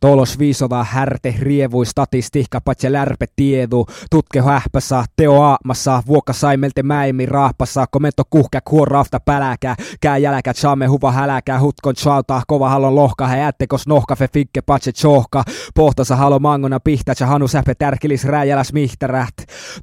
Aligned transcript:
Tolos 0.00 0.38
viisova 0.38 0.84
härte, 0.84 1.34
rievui 1.38 1.86
statistiikka, 1.86 2.60
patse 2.60 2.92
lärpe 2.92 3.26
tiedu, 3.36 3.86
tutke 4.10 4.40
hähpässä, 4.40 5.04
teo 5.16 5.42
aamassa, 5.42 6.02
vuokka 6.06 6.32
saimelte 6.32 6.82
mäimi 6.82 7.26
raahpassa, 7.26 7.86
komento 7.90 8.22
kuhkä 8.30 8.60
kuorafta 8.64 9.20
päläkä, 9.20 9.76
kää 10.00 10.18
jäläkä, 10.18 10.52
saamme 10.52 10.86
huva 10.86 11.12
häläkä, 11.12 11.60
hutkon 11.60 11.94
chauta, 11.94 12.42
kova 12.46 12.68
halon 12.68 12.94
lohka, 12.94 13.26
hä 13.26 13.36
jättekos 13.36 13.86
nohka, 13.86 14.16
fe 14.16 14.28
fikke 14.32 14.60
patse 14.62 14.92
chohka, 14.92 15.44
pohtasa 15.74 16.16
halo 16.16 16.38
mangona 16.38 16.80
pihtä, 16.80 17.14
hanu 17.26 17.48
säpä 17.48 17.74
tärkilis 17.74 18.24
rääjäläs 18.24 18.72
mihtärät, 18.72 19.34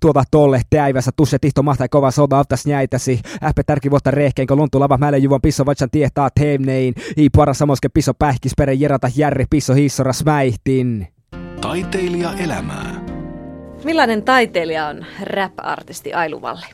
tuota 0.02 0.24
tolle 0.32 0.62
täivässä, 0.70 1.12
tusse 1.16 1.40
tihto 1.40 1.64
mahtaa 1.64 1.88
kova 1.88 2.12
soda 2.12 2.40
aftas 2.40 2.66
näitäsi, 2.66 3.20
äppä 3.44 3.64
tärki 3.64 3.92
vuotta 3.92 4.12
rehkeen, 4.12 4.48
kun 4.48 4.58
luntu 4.58 4.80
lava 4.80 4.98
mäle 4.98 5.18
juvan 5.18 5.42
pisso 5.42 5.66
vatsan 5.66 5.90
tietää 5.90 6.30
teemnein, 6.40 6.94
ii 7.18 7.30
para 7.30 7.54
samoske 7.54 7.90
pisso 7.90 8.14
pähkis, 8.14 8.54
pere 8.58 8.74
jerata 8.74 9.10
järri 9.16 9.46
pisso 9.50 9.74
hisso 9.74 10.05
mäihtin. 10.26 11.08
Taiteilija 11.62 12.34
elämää. 12.34 13.06
Millainen 13.84 14.24
taiteilija 14.24 14.88
on 14.88 15.06
rap-artisti 15.22 16.14
Ailuvalle? 16.14 16.66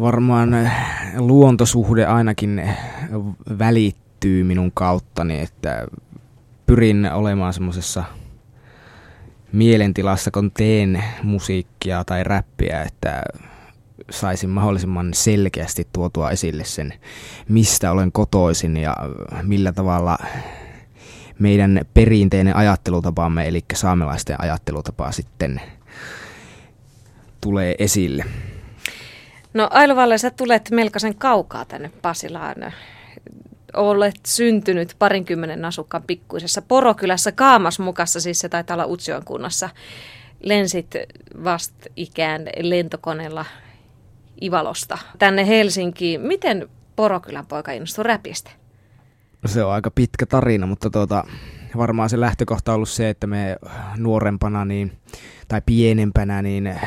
Varmaan 0.00 0.54
eh, 0.54 0.70
luontosuhde 1.16 2.06
ainakin 2.06 2.58
eh, 2.58 2.76
välittyy 3.58 4.44
minun 4.44 4.72
kauttani, 4.74 5.40
että 5.40 5.86
pyrin 6.66 7.12
olemaan 7.12 7.52
semmoisessa 7.52 8.04
mielentilassa, 9.52 10.30
kun 10.30 10.50
teen 10.50 11.04
musiikkia 11.22 12.04
tai 12.04 12.24
räppiä, 12.24 12.82
että 12.82 13.22
saisin 14.10 14.50
mahdollisimman 14.50 15.14
selkeästi 15.14 15.88
tuotua 15.92 16.30
esille 16.30 16.64
sen, 16.64 16.94
mistä 17.48 17.90
olen 17.90 18.12
kotoisin 18.12 18.76
ja 18.76 18.96
millä 19.42 19.72
tavalla 19.72 20.18
meidän 21.38 21.80
perinteinen 21.94 22.56
ajattelutapamme, 22.56 23.48
eli 23.48 23.64
saamelaisten 23.74 24.40
ajattelutapa 24.40 25.12
sitten 25.12 25.60
tulee 27.40 27.74
esille. 27.78 28.24
No 29.54 29.68
Ailuvalle, 29.70 30.18
sä 30.18 30.30
tulet 30.30 30.70
melkoisen 30.70 31.14
kaukaa 31.14 31.64
tänne 31.64 31.90
Pasilaan. 32.02 32.72
Olet 33.74 34.20
syntynyt 34.26 34.96
parinkymmenen 34.98 35.64
asukkaan 35.64 36.02
pikkuisessa 36.02 36.62
Porokylässä 36.62 37.32
Kaamasmukassa, 37.32 38.20
siis 38.20 38.40
se 38.40 38.48
taitaa 38.48 38.74
olla 38.74 38.86
Utsion 38.86 39.24
kunnassa. 39.24 39.70
Lensit 40.40 40.94
ikään 41.96 42.42
lentokoneella 42.62 43.44
Ivalosta 44.42 44.98
tänne 45.18 45.46
Helsinkiin. 45.46 46.20
Miten 46.20 46.68
Porokylän 46.96 47.46
poika 47.46 47.72
innostui 47.72 48.04
räpistä? 48.04 48.50
Se 49.48 49.64
on 49.64 49.72
aika 49.72 49.90
pitkä 49.90 50.26
tarina, 50.26 50.66
mutta 50.66 50.90
tuota, 50.90 51.24
varmaan 51.76 52.10
se 52.10 52.20
lähtökohta 52.20 52.72
on 52.72 52.76
ollut 52.76 52.88
se, 52.88 53.10
että 53.10 53.26
me 53.26 53.56
nuorempana 53.96 54.64
niin, 54.64 54.92
tai 55.48 55.62
pienempänä 55.66 56.42
niin 56.42 56.80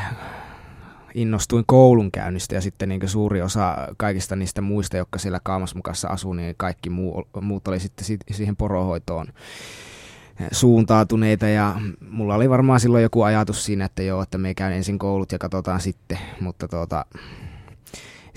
innostuin 1.13 1.63
koulunkäynnistä 1.67 2.55
ja 2.55 2.61
sitten 2.61 2.89
niin 2.89 3.09
suuri 3.09 3.41
osa 3.41 3.75
kaikista 3.97 4.35
niistä 4.35 4.61
muista, 4.61 4.97
jotka 4.97 5.19
siellä 5.19 5.39
Kaamasmukassa 5.43 6.07
asuu, 6.07 6.33
niin 6.33 6.55
kaikki 6.57 6.89
muu, 6.89 7.27
muut 7.41 7.67
oli 7.67 7.79
sitten 7.79 8.05
siihen 8.31 8.55
porohoitoon 8.55 9.27
suuntautuneita 10.51 11.47
ja 11.47 11.75
mulla 12.09 12.35
oli 12.35 12.49
varmaan 12.49 12.79
silloin 12.79 13.03
joku 13.03 13.21
ajatus 13.21 13.65
siinä, 13.65 13.85
että 13.85 14.03
joo, 14.03 14.21
että 14.21 14.37
me 14.37 14.53
käyn 14.53 14.73
ensin 14.73 14.99
koulut 14.99 15.31
ja 15.31 15.37
katsotaan 15.37 15.81
sitten, 15.81 16.19
mutta 16.41 16.67
tuota, 16.67 17.05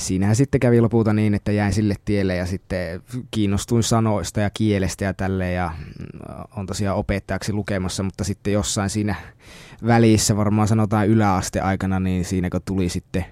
siinähän 0.00 0.36
sitten 0.36 0.60
kävi 0.60 0.80
lopulta 0.80 1.12
niin, 1.12 1.34
että 1.34 1.52
jäin 1.52 1.72
sille 1.72 1.94
tielle 2.04 2.36
ja 2.36 2.46
sitten 2.46 3.02
kiinnostuin 3.30 3.82
sanoista 3.82 4.40
ja 4.40 4.50
kielestä 4.50 5.04
ja 5.04 5.14
tälleen 5.14 5.54
ja 5.54 5.70
mm, 5.78 6.34
on 6.56 6.66
tosiaan 6.66 6.98
opettajaksi 6.98 7.52
lukemassa, 7.52 8.02
mutta 8.02 8.24
sitten 8.24 8.52
jossain 8.52 8.90
siinä 8.90 9.14
välissä 9.86 10.36
varmaan 10.36 10.68
sanotaan 10.68 11.08
yläaste 11.08 11.60
aikana, 11.60 12.00
niin 12.00 12.24
siinä 12.24 12.50
kun 12.50 12.60
tuli 12.64 12.88
sitten 12.88 13.24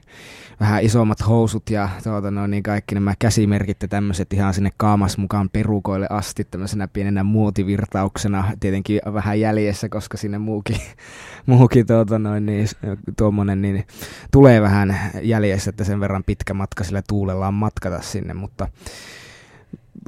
vähän 0.60 0.82
isommat 0.82 1.26
housut 1.26 1.70
ja 1.70 1.88
tuota, 2.04 2.30
no, 2.30 2.46
niin 2.46 2.62
kaikki 2.62 2.94
nämä 2.94 3.14
käsimerkit 3.18 3.82
ja 3.82 3.88
tämmöiset 3.88 4.32
ihan 4.32 4.54
sinne 4.54 4.70
kaamas 4.76 5.18
mukaan 5.18 5.50
perukoille 5.52 6.06
asti 6.10 6.44
tämmöisenä 6.44 6.88
pienenä 6.88 7.24
muotivirtauksena, 7.24 8.52
tietenkin 8.60 9.00
vähän 9.12 9.40
jäljessä, 9.40 9.88
koska 9.88 10.16
sinne 10.16 10.38
muukin, 10.38 10.80
muukin 11.46 11.86
tuota, 11.86 12.18
noin, 12.18 12.46
niin, 12.46 12.68
tuommoinen, 13.16 13.62
niin 13.62 13.86
tulee 14.32 14.62
vähän 14.62 14.96
jäljessä, 15.22 15.70
että 15.70 15.84
sen 15.84 16.00
verran 16.00 16.24
pitkä 16.24 16.54
matka 16.54 16.84
sillä 16.84 17.02
tuulella 17.08 17.48
on 17.48 17.54
matkata 17.54 18.02
sinne, 18.02 18.34
mutta 18.34 18.68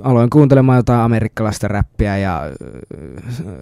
aloin 0.03 0.31
kuuntelemaan 0.31 0.77
jotain 0.77 1.01
amerikkalaista 1.01 1.69
räppiä 1.69 2.19
ja 2.19 2.43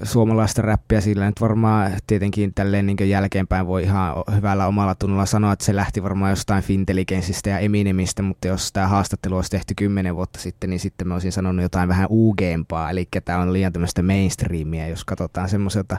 suomalaista 0.03 0.62
räppiä 0.62 1.00
sillä. 1.00 1.27
Nyt 1.27 1.41
varmaan 1.41 1.93
tietenkin 2.06 2.55
tälleen 2.55 2.87
niin 2.87 3.11
jälkeenpäin 3.11 3.66
voi 3.66 3.83
ihan 3.83 4.15
hyvällä 4.37 4.67
omalla 4.67 4.94
tunnolla 4.94 5.27
sanoa, 5.27 5.53
että 5.53 5.65
se 5.65 5.77
lähti 5.77 6.03
varmaan 6.03 6.31
jostain 6.31 6.62
Fintelligensistä 6.62 7.50
ja 7.50 7.59
Eminemistä, 7.59 8.22
mutta 8.22 8.49
jos 8.49 8.72
tämä 8.72 8.87
haastattelu 8.87 9.37
olisi 9.37 9.50
tehty 9.50 9.75
kymmenen 9.77 10.17
vuotta 10.17 10.38
sitten, 10.38 10.71
niin 10.71 10.81
sitten 10.81 11.09
mä 11.09 11.15
olisin 11.15 11.33
sanonut 11.33 11.62
jotain 11.62 11.88
vähän 11.88 12.06
uugeempaa, 12.11 12.91
eli 12.91 13.09
tämä 13.25 13.38
on 13.38 13.53
liian 13.53 13.72
tämmöistä 13.72 14.03
mainstreamia, 14.03 14.88
jos 14.88 15.05
katsotaan 15.05 15.49
semmoiselta 15.49 15.97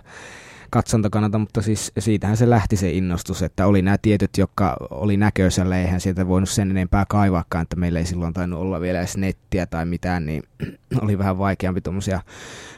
katsontakannalta, 0.69 1.39
mutta 1.39 1.61
siis 1.61 1.91
siitähän 1.99 2.37
se 2.37 2.49
lähti 2.49 2.75
se 2.75 2.91
innostus, 2.91 3.41
että 3.41 3.67
oli 3.67 3.81
nämä 3.81 3.97
tietyt, 4.01 4.37
jotka 4.37 4.77
oli 4.89 5.17
näköisellä, 5.17 5.77
eihän 5.77 6.01
sieltä 6.01 6.27
voinut 6.27 6.49
sen 6.49 6.71
enempää 6.71 7.05
kaivaakaan, 7.09 7.61
että 7.61 7.75
meillä 7.75 7.99
ei 7.99 8.05
silloin 8.05 8.33
tainnut 8.33 8.59
olla 8.59 8.81
vielä 8.81 8.99
edes 8.99 9.17
nettiä 9.17 9.65
tai 9.65 9.85
mitään, 9.85 10.25
niin 10.25 10.43
oli 11.03 11.17
vähän 11.17 11.37
vaikeampi 11.37 11.81
tuommoisia 11.81 12.21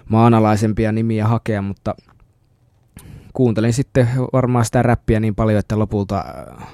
maanalaisempia 0.10 0.92
nimiä 0.92 1.28
hakea, 1.28 1.62
mutta 1.62 1.96
kuuntelin 3.34 3.74
sitten 3.74 4.08
varmaan 4.34 4.66
sitä 4.66 4.82
räppiä 4.82 5.20
niin 5.20 5.36
paljon, 5.36 5.60
että 5.60 5.80
lopulta 5.80 6.26
äh, 6.62 6.68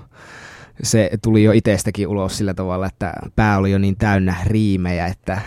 se 0.84 1.10
tuli 1.24 1.44
jo 1.44 1.52
itsestäkin 1.52 2.08
ulos 2.08 2.38
sillä 2.38 2.54
tavalla, 2.54 2.86
että 2.86 3.14
pää 3.36 3.58
oli 3.58 3.72
jo 3.72 3.78
niin 3.78 3.98
täynnä 3.98 4.36
riimejä, 4.46 5.08
että, 5.08 5.42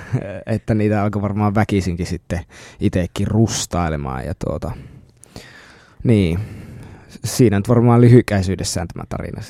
että 0.47 0.75
niitä 0.75 1.03
alkoi 1.03 1.23
varmaan 1.23 1.55
väkisinkin 1.55 2.07
sitten 2.07 2.41
itsekin 2.81 3.27
rustailemaan. 3.27 4.25
Ja 4.27 4.35
tuota, 4.45 4.73
niin, 6.05 6.39
siinä 7.25 7.59
nyt 7.59 7.69
varmaan 7.69 8.01
lyhykäisyydessään 8.01 8.89
tämä 8.89 9.05
tarina. 9.09 9.43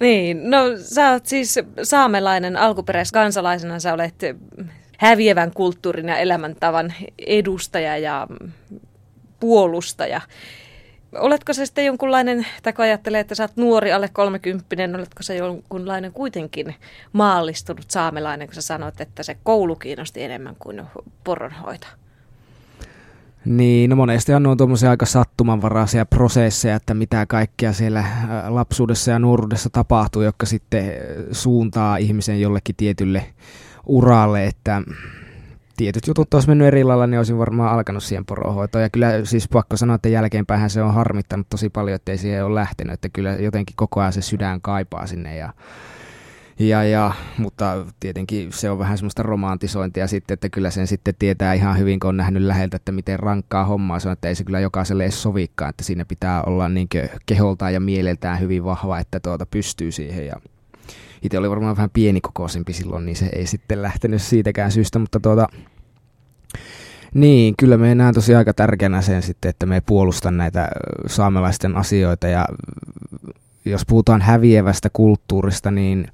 Niin, 0.00 0.50
no 0.50 0.58
sä 0.76 1.10
oot 1.10 1.26
siis 1.26 1.58
saamelainen 1.82 2.56
alkuperäiskansalaisena, 2.56 3.80
sä 3.80 3.94
olet 3.94 4.14
häviävän 4.98 5.50
kulttuurin 5.54 6.08
ja 6.08 6.16
elämäntavan 6.16 6.92
edustaja 7.18 7.96
ja 7.96 8.26
puolustaja. 9.40 10.20
Oletko 11.18 11.52
se 11.52 11.66
sitten 11.66 11.86
jonkunlainen, 11.86 12.46
tai 12.62 12.72
kun 12.72 12.84
ajattelee, 12.84 13.20
että 13.20 13.34
sä 13.34 13.42
oot 13.42 13.56
nuori, 13.56 13.92
alle 13.92 14.08
30, 14.12 14.98
oletko 14.98 15.22
se 15.22 15.36
jonkunlainen 15.36 16.12
kuitenkin 16.12 16.74
maallistunut 17.12 17.90
saamelainen, 17.90 18.48
kun 18.48 18.54
sä 18.54 18.62
sanoit, 18.62 19.00
että 19.00 19.22
se 19.22 19.36
koulu 19.42 19.76
kiinnosti 19.76 20.22
enemmän 20.22 20.56
kuin 20.58 20.82
poronhoito? 21.24 21.86
Niin, 23.48 23.90
no 23.90 23.96
monestihan 23.96 24.46
on 24.46 24.56
tuommoisia 24.56 24.90
aika 24.90 25.06
sattumanvaraisia 25.06 26.06
prosesseja, 26.06 26.76
että 26.76 26.94
mitä 26.94 27.26
kaikkea 27.26 27.72
siellä 27.72 28.00
äh, 28.00 28.08
lapsuudessa 28.48 29.10
ja 29.10 29.18
nuoruudessa 29.18 29.70
tapahtuu, 29.70 30.22
jotka 30.22 30.46
sitten 30.46 30.84
äh, 30.84 30.94
suuntaa 31.32 31.96
ihmisen 31.96 32.40
jollekin 32.40 32.74
tietylle 32.76 33.26
uralle, 33.86 34.46
että 34.46 34.82
tietyt 35.76 36.06
jutut 36.06 36.34
olisi 36.34 36.48
mennyt 36.48 36.66
eri 36.66 36.84
lailla, 36.84 37.06
niin 37.06 37.18
olisin 37.18 37.38
varmaan 37.38 37.72
alkanut 37.72 38.02
siihen 38.02 38.24
porohoitoon. 38.24 38.82
Ja 38.82 38.90
kyllä 38.90 39.24
siis 39.24 39.48
pakko 39.48 39.76
sanoa, 39.76 39.94
että 39.94 40.08
jälkeenpäin 40.08 40.70
se 40.70 40.82
on 40.82 40.94
harmittanut 40.94 41.46
tosi 41.50 41.70
paljon, 41.70 41.94
että 41.94 42.12
ei 42.12 42.18
siihen 42.18 42.44
ole 42.44 42.54
lähtenyt, 42.54 42.94
että 42.94 43.08
kyllä 43.08 43.30
jotenkin 43.30 43.76
koko 43.76 44.00
ajan 44.00 44.12
se 44.12 44.22
sydän 44.22 44.60
kaipaa 44.60 45.06
sinne 45.06 45.36
ja 45.36 45.52
ja, 46.58 46.84
ja, 46.84 47.12
mutta 47.38 47.86
tietenkin 48.00 48.52
se 48.52 48.70
on 48.70 48.78
vähän 48.78 48.98
semmoista 48.98 49.22
romantisointia 49.22 50.06
sitten, 50.06 50.34
että 50.34 50.48
kyllä 50.48 50.70
sen 50.70 50.86
sitten 50.86 51.14
tietää 51.18 51.54
ihan 51.54 51.78
hyvin, 51.78 52.00
kun 52.00 52.08
on 52.08 52.16
nähnyt 52.16 52.42
läheltä, 52.42 52.76
että 52.76 52.92
miten 52.92 53.18
rankkaa 53.18 53.64
hommaa 53.64 54.00
se 54.00 54.08
on, 54.08 54.12
että 54.12 54.28
ei 54.28 54.34
se 54.34 54.44
kyllä 54.44 54.60
jokaiselle 54.60 55.02
edes 55.02 55.22
sovikaan, 55.22 55.70
että 55.70 55.84
siinä 55.84 56.04
pitää 56.04 56.42
olla 56.42 56.68
niin 56.68 56.88
keholtaan 57.26 57.74
ja 57.74 57.80
mieleltään 57.80 58.40
hyvin 58.40 58.64
vahva, 58.64 58.98
että 58.98 59.20
tuota 59.20 59.46
pystyy 59.46 59.92
siihen. 59.92 60.26
Ja 60.26 60.36
itse 61.22 61.38
oli 61.38 61.50
varmaan 61.50 61.76
vähän 61.76 61.90
pienikokoisempi 61.90 62.72
silloin, 62.72 63.06
niin 63.06 63.16
se 63.16 63.28
ei 63.32 63.46
sitten 63.46 63.82
lähtenyt 63.82 64.22
siitäkään 64.22 64.72
syystä, 64.72 64.98
mutta 64.98 65.20
tuota, 65.20 65.48
niin, 67.14 67.54
kyllä 67.58 67.76
me 67.76 67.94
näen 67.94 68.14
tosi 68.14 68.34
aika 68.34 68.54
tärkeänä 68.54 69.02
sen 69.02 69.22
sitten, 69.22 69.48
että 69.48 69.66
me 69.66 69.80
puolustan 69.80 70.36
näitä 70.36 70.68
saamelaisten 71.06 71.76
asioita 71.76 72.28
ja 72.28 72.46
jos 73.64 73.86
puhutaan 73.86 74.22
häviävästä 74.22 74.88
kulttuurista, 74.92 75.70
niin 75.70 76.08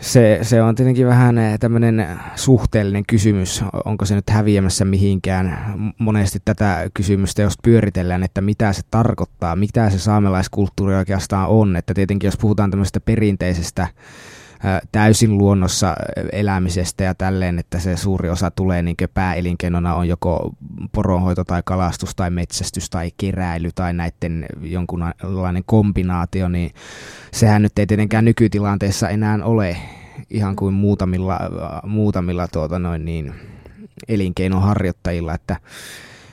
se, 0.00 0.38
se 0.42 0.62
on 0.62 0.74
tietenkin 0.74 1.06
vähän 1.06 1.38
eh, 1.38 1.58
tämmöinen 1.58 2.06
suhteellinen 2.34 3.06
kysymys, 3.06 3.64
onko 3.84 4.04
se 4.04 4.14
nyt 4.14 4.30
häviämässä 4.30 4.84
mihinkään. 4.84 5.74
Monesti 5.98 6.38
tätä 6.44 6.90
kysymystä, 6.94 7.42
jos 7.42 7.54
pyöritellään, 7.62 8.22
että 8.22 8.40
mitä 8.40 8.72
se 8.72 8.82
tarkoittaa, 8.90 9.56
mitä 9.56 9.90
se 9.90 9.98
saamelaiskulttuuri 9.98 10.94
oikeastaan 10.94 11.48
on. 11.48 11.76
Että 11.76 11.94
tietenkin 11.94 12.28
jos 12.28 12.36
puhutaan 12.36 12.70
tämmöisestä 12.70 13.00
perinteisestä 13.00 13.88
täysin 14.92 15.38
luonnossa 15.38 15.96
elämisestä 16.32 17.04
ja 17.04 17.14
tälleen, 17.14 17.58
että 17.58 17.78
se 17.78 17.96
suuri 17.96 18.28
osa 18.28 18.50
tulee 18.50 18.82
niin 18.82 18.96
pääelinkeinona 19.14 19.94
on 19.94 20.08
joko 20.08 20.50
poronhoito 20.92 21.44
tai 21.44 21.62
kalastus 21.64 22.14
tai 22.14 22.30
metsästys 22.30 22.90
tai 22.90 23.10
keräily 23.16 23.70
tai 23.74 23.92
näiden 23.92 24.46
jonkunlainen 24.60 25.62
kombinaatio, 25.66 26.48
niin 26.48 26.70
sehän 27.32 27.62
nyt 27.62 27.78
ei 27.78 27.86
tietenkään 27.86 28.24
nykytilanteessa 28.24 29.08
enää 29.08 29.38
ole 29.42 29.76
ihan 30.30 30.56
kuin 30.56 30.74
muutamilla, 30.74 31.38
muutamilla 31.86 32.48
tuota 32.48 32.78
noin 32.78 33.04
niin, 33.04 33.34
elinkeinoharjoittajilla, 34.08 35.34
että 35.34 35.56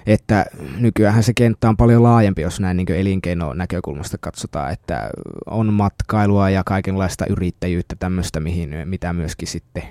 että 0.06 0.46
nykyään 0.78 1.24
se 1.24 1.34
kenttä 1.34 1.70
on 1.70 1.78
paljon 1.78 2.04
laajempi, 2.04 2.42
jos 2.42 2.60
näin 2.60 2.78
niin 2.78 2.92
elinkeino 2.92 3.54
näkökulmasta 3.54 4.18
katsotaan, 4.18 4.74
että 4.74 5.10
on 5.46 5.74
matkailua 5.74 6.50
ja 6.50 6.64
kaikenlaista 6.66 7.26
yrittäjyyttä 7.26 7.96
tämmöistä, 8.00 8.40
mihin, 8.40 8.76
mitä 8.86 9.14
myöskin 9.14 9.48
sitten. 9.48 9.84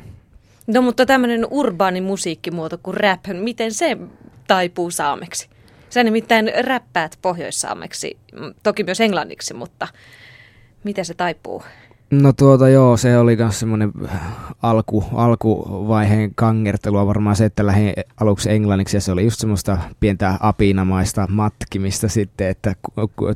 No 0.67 0.83
mutta 0.83 1.07
tämmöinen 1.07 1.47
urbaani 1.51 2.01
musiikkimuoto 2.01 2.79
kuin 2.79 2.97
rap, 2.97 3.21
miten 3.33 3.73
se 3.73 3.99
taipuu 4.49 4.91
saameksi? 4.91 5.49
Sä 5.91 6.05
nimittäin 6.05 6.53
räppäät 6.61 7.19
pohjoissaameksi, 7.23 8.19
toki 8.63 8.85
myös 8.85 9.01
englanniksi, 9.01 9.55
mutta 9.55 9.89
miten 10.85 11.05
se 11.05 11.15
taipuu? 11.15 11.63
No 12.13 12.33
tuota 12.33 12.69
joo, 12.69 12.97
se 12.97 13.19
oli 13.19 13.37
myös 13.37 13.61
semmoinen 13.61 13.93
alku, 14.63 15.05
alkuvaiheen 15.15 16.35
kangertelua. 16.35 17.07
Varmaan 17.07 17.37
se, 17.37 17.45
että 17.45 17.67
lähdin 17.67 17.93
aluksi 18.21 18.51
englanniksi 18.51 18.97
ja 18.97 19.01
se 19.01 19.13
oli 19.13 19.25
just 19.25 19.41
semmoista 19.41 19.79
pientä 20.01 20.35
apinamaista 20.41 21.27
matkimista 21.31 22.09
sitten, 22.09 22.49
että 22.49 22.75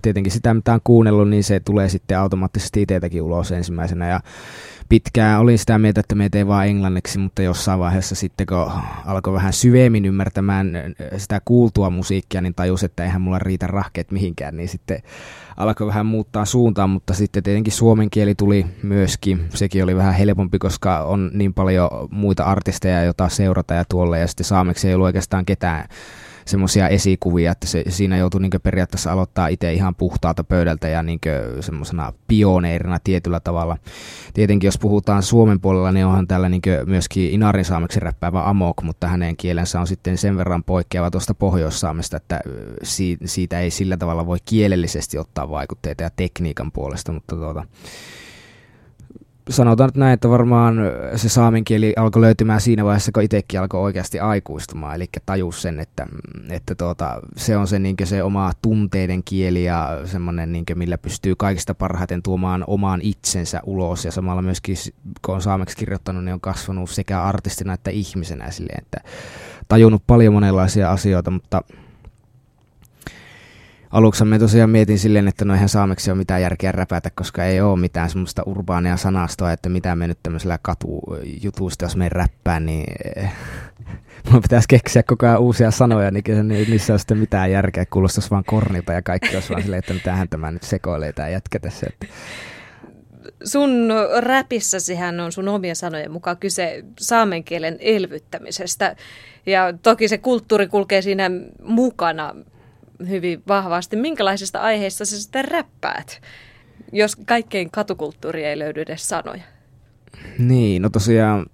tietenkin 0.02 0.32
sitä 0.32 0.54
mitä 0.54 0.72
on 0.74 0.80
kuunnellut, 0.84 1.28
niin 1.28 1.44
se 1.44 1.60
tulee 1.60 1.88
sitten 1.88 2.18
automaattisesti 2.18 2.82
itseltäkin 2.82 3.22
ulos 3.22 3.52
ensimmäisenä. 3.52 4.08
Ja 4.08 4.20
pitkään 4.88 5.40
olin 5.40 5.58
sitä 5.58 5.78
mieltä, 5.78 6.00
että 6.00 6.14
me 6.14 6.28
ei 6.32 6.46
vaan 6.46 6.66
englanniksi, 6.66 7.18
mutta 7.18 7.42
jossain 7.42 7.80
vaiheessa 7.80 8.14
sitten 8.14 8.46
kun 8.46 8.72
alkoi 9.04 9.32
vähän 9.32 9.52
syvemmin 9.52 10.04
ymmärtämään 10.04 10.72
sitä 11.16 11.40
kuultua 11.44 11.90
musiikkia, 11.90 12.40
niin 12.40 12.54
tajus, 12.54 12.84
että 12.84 13.04
eihän 13.04 13.20
mulla 13.20 13.38
riitä 13.38 13.66
rahkeet 13.66 14.10
mihinkään, 14.10 14.56
niin 14.56 14.68
sitten 14.68 15.02
alkoi 15.56 15.86
vähän 15.86 16.06
muuttaa 16.06 16.44
suuntaan, 16.44 16.90
mutta 16.90 17.14
sitten 17.14 17.42
tietenkin 17.42 17.72
suomen 17.72 18.10
kieli 18.10 18.34
tuli 18.34 18.66
myöskin. 18.82 19.48
Sekin 19.54 19.84
oli 19.84 19.96
vähän 19.96 20.14
helpompi, 20.14 20.58
koska 20.58 20.98
on 20.98 21.30
niin 21.34 21.54
paljon 21.54 21.88
muita 22.10 22.44
artisteja, 22.44 23.04
joita 23.04 23.28
seurata 23.28 23.74
ja 23.74 23.84
tuolle, 23.88 24.18
ja 24.18 24.26
sitten 24.26 24.46
saameksi 24.46 24.88
ei 24.88 24.94
ollut 24.94 25.06
oikeastaan 25.06 25.46
ketään 25.46 25.88
semmoisia 26.46 26.88
esikuvia, 26.88 27.52
että 27.52 27.66
se, 27.66 27.84
siinä 27.88 28.16
joutui 28.16 28.40
niin 28.40 28.50
periaatteessa 28.62 29.12
aloittaa 29.12 29.48
itse 29.48 29.72
ihan 29.72 29.94
puhtaalta 29.94 30.44
pöydältä 30.44 30.88
ja 30.88 31.02
niin 31.02 31.20
semmoisena 31.60 32.12
pioneerina 32.28 32.98
tietyllä 33.04 33.40
tavalla. 33.40 33.76
Tietenkin 34.34 34.68
jos 34.68 34.78
puhutaan 34.78 35.22
Suomen 35.22 35.60
puolella, 35.60 35.92
niin 35.92 36.06
onhan 36.06 36.26
täällä 36.26 36.48
niin 36.48 36.62
myöskin 36.86 37.30
Inarin 37.30 37.64
saameksi 37.64 38.00
räppäävä 38.00 38.48
Amok, 38.48 38.82
mutta 38.82 39.08
hänen 39.08 39.36
kielensä 39.36 39.80
on 39.80 39.86
sitten 39.86 40.18
sen 40.18 40.36
verran 40.36 40.64
poikkeava 40.64 41.10
tuosta 41.10 41.34
pohjoissaamesta, 41.34 42.16
että 42.16 42.40
siitä 43.24 43.60
ei 43.60 43.70
sillä 43.70 43.96
tavalla 43.96 44.26
voi 44.26 44.38
kielellisesti 44.44 45.18
ottaa 45.18 45.50
vaikutteita 45.50 46.02
ja 46.02 46.10
tekniikan 46.16 46.72
puolesta, 46.72 47.12
mutta 47.12 47.36
tuota, 47.36 47.64
sanotaan 49.50 49.88
nyt 49.88 49.96
näin, 49.96 50.14
että 50.14 50.28
varmaan 50.28 50.76
se 51.16 51.28
saamen 51.28 51.64
kieli 51.64 51.94
alkoi 51.96 52.22
löytymään 52.22 52.60
siinä 52.60 52.84
vaiheessa, 52.84 53.12
kun 53.12 53.22
itsekin 53.22 53.60
alkoi 53.60 53.80
oikeasti 53.80 54.20
aikuistumaan, 54.20 54.94
eli 54.94 55.06
tajus 55.26 55.62
sen, 55.62 55.80
että, 55.80 56.06
että 56.50 56.74
tuota, 56.74 57.20
se 57.36 57.56
on 57.56 57.66
se, 57.66 57.78
niin 57.78 57.96
se 58.04 58.22
oma 58.22 58.52
tunteiden 58.62 59.24
kieli 59.24 59.64
ja 59.64 60.00
semmoinen, 60.04 60.52
niin 60.52 60.64
millä 60.74 60.98
pystyy 60.98 61.34
kaikista 61.34 61.74
parhaiten 61.74 62.22
tuomaan 62.22 62.64
omaan 62.66 63.00
itsensä 63.02 63.60
ulos, 63.64 64.04
ja 64.04 64.12
samalla 64.12 64.42
myöskin, 64.42 64.76
kun 65.24 65.34
on 65.34 65.42
saameksi 65.42 65.76
kirjoittanut, 65.76 66.24
niin 66.24 66.34
on 66.34 66.40
kasvanut 66.40 66.90
sekä 66.90 67.22
artistina 67.22 67.72
että 67.72 67.90
ihmisenä 67.90 68.50
silleen, 68.50 68.82
että 68.82 69.00
tajunnut 69.68 70.02
paljon 70.06 70.34
monenlaisia 70.34 70.90
asioita, 70.90 71.30
mutta 71.30 71.62
aluksi 73.96 74.24
me 74.24 74.38
tosiaan 74.38 74.70
mietin 74.70 74.98
silleen, 74.98 75.28
että 75.28 75.44
no 75.44 75.54
eihän 75.54 75.68
saameksi 75.68 76.10
ole 76.10 76.18
mitään 76.18 76.42
järkeä 76.42 76.72
räpätä, 76.72 77.10
koska 77.14 77.44
ei 77.44 77.60
ole 77.60 77.78
mitään 77.78 78.10
semmoista 78.10 78.42
urbaania 78.46 78.96
sanastoa, 78.96 79.52
että 79.52 79.68
mitä 79.68 79.96
me 79.96 80.08
nyt 80.08 80.18
tämmöisellä 80.22 80.58
katujutuista, 80.62 81.84
jos 81.84 81.96
me 81.96 82.08
räppää, 82.08 82.60
niin 82.60 82.94
mun 84.30 84.42
pitäisi 84.42 84.68
keksiä 84.68 85.02
koko 85.02 85.26
ajan 85.26 85.40
uusia 85.40 85.70
sanoja, 85.70 86.10
niin 86.10 86.48
niissä 86.68 86.92
on 86.92 86.98
sitten 86.98 87.18
mitään 87.18 87.50
järkeä, 87.50 87.86
kuulostaisi 87.86 88.30
vaan 88.30 88.44
kornilta 88.44 88.92
ja 88.92 89.02
kaikki 89.02 89.36
olisi 89.36 89.50
vaan 89.50 89.62
silleen, 89.62 89.78
että 89.78 89.94
mitähän 89.94 90.28
tämä 90.28 90.50
nyt 90.50 90.62
sekoilee 90.62 91.12
tämä 91.12 91.28
jätkä 91.28 91.58
tässä. 91.58 91.86
Että 91.90 92.06
sun 93.44 93.88
räpissäsihän 94.18 95.20
on 95.20 95.32
sun 95.32 95.48
omia 95.48 95.74
sanojen 95.74 96.12
mukaan 96.12 96.36
kyse 96.36 96.84
saamen 96.98 97.44
kielen 97.44 97.76
elvyttämisestä. 97.80 98.96
Ja 99.46 99.72
toki 99.82 100.08
se 100.08 100.18
kulttuuri 100.18 100.66
kulkee 100.68 101.02
siinä 101.02 101.30
mukana 101.62 102.34
hyvin 103.08 103.42
vahvasti. 103.48 103.96
Minkälaisista 103.96 104.60
aiheista 104.60 105.04
sä 105.04 105.20
sitten 105.20 105.44
räppäät, 105.44 106.20
jos 106.92 107.16
kaikkein 107.16 107.70
katukulttuuri 107.70 108.44
ei 108.44 108.58
löydy 108.58 108.80
edes 108.80 109.08
sanoja? 109.08 109.42
Niin, 110.38 110.82
no 110.82 110.90
tosiaan 110.90 111.46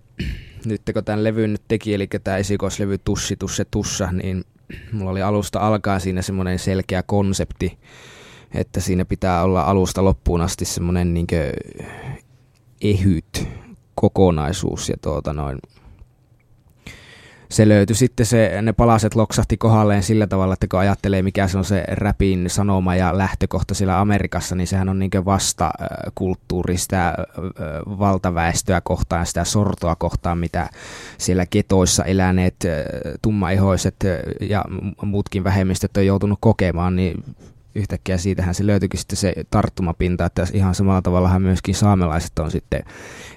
nyt 0.64 0.82
kun 0.94 1.04
tämän 1.04 1.24
levyn 1.24 1.52
nyt 1.52 1.62
teki, 1.68 1.94
eli 1.94 2.08
tämä 2.24 2.36
esikoislevy 2.36 2.98
Tussi, 2.98 3.36
Tusse, 3.36 3.64
Tussa, 3.70 4.12
niin 4.12 4.44
mulla 4.92 5.10
oli 5.10 5.22
alusta 5.22 5.60
alkaa 5.60 5.98
siinä 5.98 6.22
semmoinen 6.22 6.58
selkeä 6.58 7.02
konsepti, 7.02 7.78
että 8.54 8.80
siinä 8.80 9.04
pitää 9.04 9.42
olla 9.42 9.62
alusta 9.62 10.04
loppuun 10.04 10.40
asti 10.40 10.64
semmoinen 10.64 11.14
niin 11.14 11.26
ehyt 12.82 13.48
kokonaisuus 13.94 14.88
ja 14.88 14.96
tuota 15.02 15.32
noin, 15.32 15.58
se 17.52 17.68
löytyi 17.68 17.96
sitten 17.96 18.26
se, 18.26 18.62
ne 18.62 18.72
palaset 18.72 19.14
loksahti 19.14 19.56
kohdalleen 19.56 20.02
sillä 20.02 20.26
tavalla, 20.26 20.54
että 20.54 20.66
kun 20.70 20.80
ajattelee 20.80 21.22
mikä 21.22 21.48
se 21.48 21.58
on 21.58 21.64
se 21.64 21.84
räpin 21.88 22.50
sanoma 22.50 22.96
ja 22.96 23.18
lähtökohta 23.18 23.74
siellä 23.74 24.00
Amerikassa, 24.00 24.54
niin 24.54 24.66
sehän 24.66 24.88
on 24.88 24.98
niin 24.98 25.10
vasta 25.24 25.70
kulttuuri 26.14 26.76
sitä 26.76 27.14
valtaväestöä 27.86 28.80
kohtaan, 28.80 29.26
sitä 29.26 29.44
sortoa 29.44 29.96
kohtaan, 29.96 30.38
mitä 30.38 30.70
siellä 31.18 31.46
ketoissa 31.46 32.04
eläneet 32.04 32.56
tummaihoiset 33.22 33.96
ja 34.40 34.64
muutkin 35.02 35.44
vähemmistöt 35.44 35.96
on 35.96 36.06
joutunut 36.06 36.38
kokemaan, 36.40 36.96
niin 36.96 37.24
yhtäkkiä 37.74 38.18
siitähän 38.18 38.54
se 38.54 38.66
löytyikin 38.66 39.00
sitten 39.00 39.16
se 39.16 39.34
tarttumapinta, 39.50 40.26
että 40.26 40.46
ihan 40.52 40.74
samalla 40.74 41.02
tavallahan 41.02 41.42
myöskin 41.42 41.74
saamelaiset 41.74 42.38
on 42.38 42.50
sitten 42.50 42.82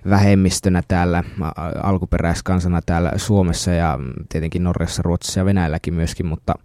vähemmistönä 0.10 0.84
täällä, 0.88 1.24
alkuperäiskansana 1.84 2.82
täällä 2.86 3.12
Suomessa 3.18 3.72
ja 3.72 4.00
tietenkin 4.30 4.64
Norjassa, 4.64 5.02
Ruotsissa 5.02 5.40
ja 5.40 5.46
Venäjälläkin 5.46 5.94
myöskin, 5.94 6.26
mutta 6.26 6.56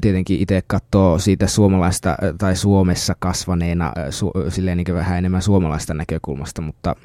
tietenkin 0.00 0.40
itse 0.40 0.62
katsoo 0.66 1.18
siitä 1.18 1.46
suomalaista 1.46 2.16
tai 2.38 2.56
Suomessa 2.56 3.14
kasvaneena 3.18 3.92
su, 4.10 4.32
silleen 4.48 4.76
niin 4.76 4.94
vähän 4.94 5.18
enemmän 5.18 5.42
suomalaista 5.42 5.94
näkökulmasta, 5.94 6.62
mutta 6.62 6.96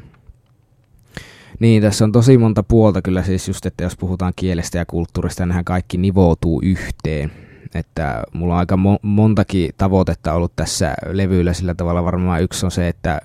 niin, 1.59 1.81
tässä 1.81 2.05
on 2.05 2.11
tosi 2.11 2.37
monta 2.37 2.63
puolta 2.63 3.01
kyllä 3.01 3.23
siis 3.23 3.47
just, 3.47 3.65
että 3.65 3.83
jos 3.83 3.97
puhutaan 3.97 4.33
kielestä 4.35 4.77
ja 4.77 4.85
kulttuurista, 4.85 5.45
niin 5.45 5.65
kaikki 5.65 5.97
nivoutuu 5.97 6.61
yhteen 6.63 7.31
että 7.75 8.23
mulla 8.33 8.53
on 8.53 8.59
aika 8.59 8.75
mo- 8.75 8.99
montakin 9.01 9.69
tavoitetta 9.77 10.33
ollut 10.33 10.55
tässä 10.55 10.93
levyllä 11.11 11.53
sillä 11.53 11.75
tavalla. 11.75 12.05
Varmaan 12.05 12.43
yksi 12.43 12.65
on 12.65 12.71
se, 12.71 12.87
että 12.87 13.21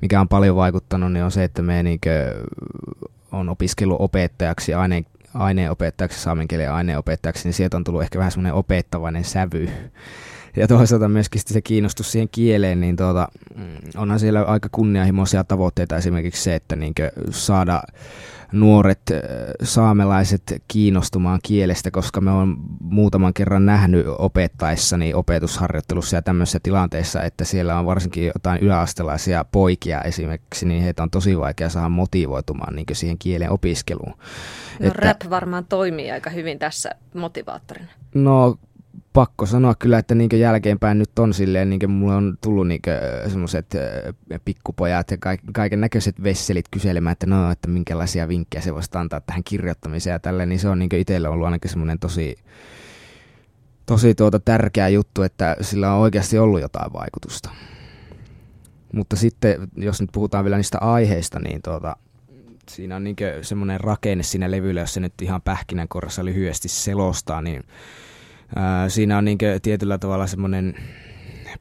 mikä 0.00 0.20
on 0.20 0.28
paljon 0.28 0.56
vaikuttanut, 0.56 1.12
niin 1.12 1.24
on 1.24 1.30
se, 1.30 1.44
että 1.44 1.62
me 1.62 1.82
niinkö 1.82 2.44
on 3.32 3.48
opiskellut 3.48 4.00
opettajaksi, 4.00 4.74
aine, 4.74 5.04
aineenopettajaksi, 5.34 6.20
saamen 6.20 6.48
kielen 6.48 6.72
aineenopettajaksi, 6.72 7.44
niin 7.44 7.54
sieltä 7.54 7.76
on 7.76 7.84
tullut 7.84 8.02
ehkä 8.02 8.18
vähän 8.18 8.32
semmoinen 8.32 8.54
opettavainen 8.54 9.24
sävy. 9.24 9.68
Ja 10.56 10.68
toisaalta 10.68 11.08
myöskin 11.08 11.42
se 11.46 11.60
kiinnostus 11.60 12.12
siihen 12.12 12.28
kieleen, 12.32 12.80
niin 12.80 12.96
tuota, 12.96 13.28
mm, 13.56 13.64
onhan 13.96 14.20
siellä 14.20 14.42
aika 14.42 14.68
kunnianhimoisia 14.72 15.44
tavoitteita 15.44 15.96
esimerkiksi 15.96 16.42
se, 16.42 16.54
että 16.54 16.76
niinkö 16.76 17.12
saada 17.30 17.82
nuoret 18.52 19.00
saamelaiset 19.62 20.62
kiinnostumaan 20.68 21.40
kielestä, 21.42 21.90
koska 21.90 22.20
me 22.20 22.30
on 22.30 22.56
muutaman 22.80 23.34
kerran 23.34 23.66
nähnyt 23.66 24.06
opettaessani 24.18 25.14
opetusharjoittelussa 25.14 26.16
ja 26.16 26.22
tämmöisissä 26.22 26.60
tilanteissa, 26.62 27.22
että 27.22 27.44
siellä 27.44 27.78
on 27.78 27.86
varsinkin 27.86 28.26
jotain 28.26 28.60
yläastelaisia 28.60 29.44
poikia 29.52 30.02
esimerkiksi, 30.02 30.66
niin 30.66 30.82
heitä 30.82 31.02
on 31.02 31.10
tosi 31.10 31.38
vaikea 31.38 31.68
saada 31.68 31.88
motivoitumaan 31.88 32.76
niin 32.76 32.86
siihen 32.92 33.18
kielen 33.18 33.50
opiskeluun. 33.50 34.14
No 34.80 34.86
että, 34.86 35.00
rap 35.00 35.30
varmaan 35.30 35.64
toimii 35.64 36.10
aika 36.10 36.30
hyvin 36.30 36.58
tässä 36.58 36.90
motivaattorina. 37.14 37.90
No 38.14 38.56
pakko 39.12 39.46
sanoa 39.46 39.74
kyllä, 39.74 39.98
että 39.98 40.14
niin 40.14 40.30
jälkeenpäin 40.38 40.98
nyt 40.98 41.18
on 41.18 41.34
silleen, 41.34 41.70
niin 41.70 41.90
mulle 41.90 42.14
on 42.14 42.38
tullut 42.40 42.68
niin 42.68 42.80
semmoiset 43.28 43.66
pikkupojat 44.44 45.10
ja 45.10 45.16
kaiken 45.52 45.80
näköiset 45.80 46.22
vesselit 46.22 46.64
kyselemään, 46.70 47.12
että 47.12 47.26
no, 47.26 47.50
että 47.50 47.68
minkälaisia 47.68 48.28
vinkkejä 48.28 48.62
se 48.62 48.74
voisi 48.74 48.90
antaa 48.94 49.20
tähän 49.20 49.44
kirjoittamiseen 49.44 50.12
ja 50.12 50.18
tälle, 50.18 50.46
niin 50.46 50.58
se 50.58 50.68
on 50.68 50.78
niin 50.78 50.94
itselle 50.94 51.28
ollut 51.28 51.44
ainakin 51.44 51.70
semmoinen 51.70 51.98
tosi, 51.98 52.36
tosi 53.86 54.14
tuota 54.14 54.40
tärkeä 54.40 54.88
juttu, 54.88 55.22
että 55.22 55.56
sillä 55.60 55.92
on 55.92 56.00
oikeasti 56.00 56.38
ollut 56.38 56.60
jotain 56.60 56.92
vaikutusta. 56.92 57.50
Mutta 58.92 59.16
sitten, 59.16 59.68
jos 59.76 60.00
nyt 60.00 60.10
puhutaan 60.12 60.44
vielä 60.44 60.56
niistä 60.56 60.78
aiheista, 60.78 61.38
niin 61.38 61.62
tuota, 61.62 61.96
siinä 62.68 62.96
on 62.96 63.04
niin 63.04 63.16
semmoinen 63.42 63.80
rakenne 63.80 64.22
siinä 64.22 64.50
levyllä, 64.50 64.80
jos 64.80 64.94
se 64.94 65.00
nyt 65.00 65.22
ihan 65.22 65.42
pähkinänkorrassa 65.42 66.24
lyhyesti 66.24 66.68
selostaa, 66.68 67.42
niin 67.42 67.62
ää, 68.56 68.88
siinä 68.88 69.18
on 69.18 69.24
niin 69.24 69.38
tietyllä 69.62 69.98
tavalla 69.98 70.26
semmoinen 70.26 70.74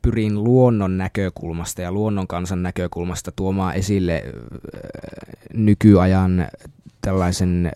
pyrin 0.01 0.43
luonnon 0.43 0.97
näkökulmasta 0.97 1.81
ja 1.81 1.91
luonnon 1.91 2.27
kansan 2.27 2.63
näkökulmasta 2.63 3.31
tuomaan 3.35 3.75
esille 3.75 4.23
nykyajan 5.53 6.47
tällaisen 7.01 7.71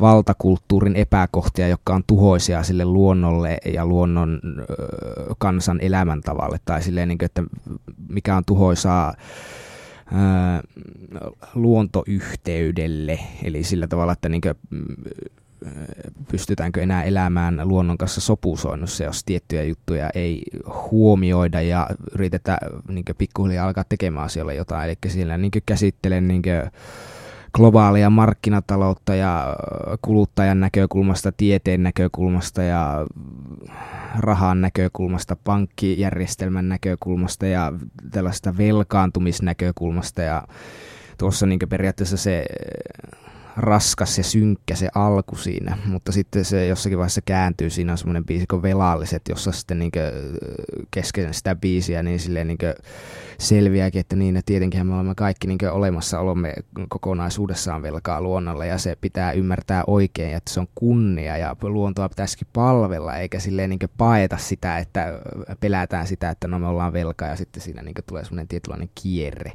valtakulttuurin 0.00 0.96
epäkohtia, 0.96 1.68
jotka 1.68 1.94
on 1.94 2.04
tuhoisia 2.06 2.62
sille 2.62 2.84
luonnolle 2.84 3.58
ja 3.74 3.86
luonnon 3.86 4.40
kansan 5.38 5.78
elämäntavalle, 5.80 6.60
tai 6.64 6.82
silleen, 6.82 7.08
niin 7.08 7.18
kuin, 7.18 7.26
että 7.26 7.42
mikä 8.08 8.36
on 8.36 8.44
tuhoisaa 8.44 9.14
luontoyhteydelle, 11.54 13.18
eli 13.42 13.64
sillä 13.64 13.86
tavalla, 13.86 14.12
että 14.12 14.28
niin 14.28 14.40
kuin, 14.40 14.54
pystytäänkö 16.30 16.82
enää 16.82 17.04
elämään 17.04 17.60
luonnon 17.64 17.98
kanssa 17.98 18.20
sopusoinnussa, 18.20 19.04
jos 19.04 19.24
tiettyjä 19.24 19.62
juttuja 19.62 20.10
ei 20.14 20.42
huomioida 20.90 21.60
ja 21.60 21.86
yritetään 22.14 22.58
niin 22.88 23.04
pikkuhiljaa 23.18 23.66
alkaa 23.66 23.84
tekemään 23.88 24.26
asioille 24.26 24.54
jotain. 24.54 24.84
Eli 24.84 24.96
siellä 25.06 25.38
niin 25.38 25.50
käsittelen 25.66 26.28
niin 26.28 26.42
globaalia 27.54 28.10
markkinataloutta 28.10 29.14
ja 29.14 29.56
kuluttajan 30.02 30.60
näkökulmasta, 30.60 31.32
tieteen 31.32 31.82
näkökulmasta 31.82 32.62
ja 32.62 33.06
rahan 34.18 34.60
näkökulmasta, 34.60 35.36
pankkijärjestelmän 35.44 36.68
näkökulmasta 36.68 37.46
ja 37.46 37.72
tällaista 38.10 38.56
velkaantumisnäkökulmasta 38.56 40.22
ja 40.22 40.42
tuossa 41.18 41.46
niin 41.46 41.58
periaatteessa 41.68 42.16
se 42.16 42.46
raskas 43.56 44.18
ja 44.18 44.24
synkkä 44.24 44.74
se 44.74 44.88
alku 44.94 45.36
siinä, 45.36 45.78
mutta 45.86 46.12
sitten 46.12 46.44
se 46.44 46.66
jossakin 46.66 46.98
vaiheessa 46.98 47.20
kääntyy, 47.24 47.70
siinä 47.70 47.92
on 47.92 47.98
semmoinen 47.98 48.24
biisi 48.24 48.46
kuin 48.46 48.62
Velalliset, 48.62 49.22
jossa 49.28 49.52
sitten 49.52 49.78
niin 49.78 49.92
kesken 50.90 51.34
sitä 51.34 51.54
biisiä 51.54 52.02
niin 52.02 52.20
silleen 52.20 52.46
niin 52.48 52.58
selviääkin, 53.38 54.00
että 54.00 54.16
niin, 54.16 54.36
että 54.36 54.46
tietenkin 54.46 54.86
me 54.86 54.94
olemme 54.94 55.14
kaikki 55.14 55.46
niin 55.46 55.58
olemassaolomme 55.70 56.54
kokonaisuudessaan 56.88 57.82
velkaa 57.82 58.20
luonnolle 58.20 58.66
ja 58.66 58.78
se 58.78 58.96
pitää 59.00 59.32
ymmärtää 59.32 59.84
oikein, 59.86 60.36
että 60.36 60.52
se 60.52 60.60
on 60.60 60.68
kunnia 60.74 61.36
ja 61.36 61.56
luontoa 61.62 62.08
pitäisikin 62.08 62.48
palvella 62.52 63.16
eikä 63.16 63.40
silleen 63.40 63.70
niin 63.70 63.78
paeta 63.98 64.36
sitä, 64.36 64.78
että 64.78 65.20
pelätään 65.60 66.06
sitä, 66.06 66.30
että 66.30 66.48
no 66.48 66.58
me 66.58 66.66
ollaan 66.66 66.92
velkaa 66.92 67.28
ja 67.28 67.36
sitten 67.36 67.62
siinä 67.62 67.82
niin 67.82 67.94
tulee 68.06 68.24
semmoinen 68.24 68.48
tietynlainen 68.48 68.90
kierre. 69.02 69.52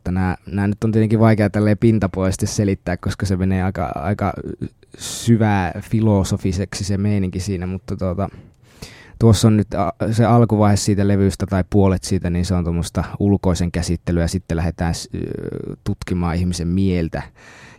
Mutta 0.00 0.12
nämä, 0.12 0.36
nämä 0.46 0.68
nyt 0.68 0.84
on 0.84 0.92
tietenkin 0.92 1.20
vaikea 1.20 1.50
tälleen 1.50 1.78
pintapuolisesti 1.78 2.46
selittää, 2.46 2.96
koska 2.96 3.26
se 3.26 3.36
menee 3.36 3.62
aika, 3.62 3.92
aika 3.94 4.32
syvää 4.98 5.72
filosofiseksi 5.80 6.84
se 6.84 6.98
meininki 6.98 7.40
siinä, 7.40 7.66
mutta 7.66 7.96
tuota, 7.96 8.28
tuossa 9.18 9.48
on 9.48 9.56
nyt 9.56 9.68
se 10.12 10.24
alkuvaihe 10.24 10.76
siitä 10.76 11.08
levystä 11.08 11.46
tai 11.46 11.64
puolet 11.70 12.04
siitä, 12.04 12.30
niin 12.30 12.44
se 12.44 12.54
on 12.54 12.64
tuommoista 12.64 13.04
ulkoisen 13.18 13.72
käsittelyä 13.72 14.22
ja 14.22 14.28
sitten 14.28 14.56
lähdetään 14.56 14.94
tutkimaan 15.84 16.36
ihmisen 16.36 16.68
mieltä 16.68 17.22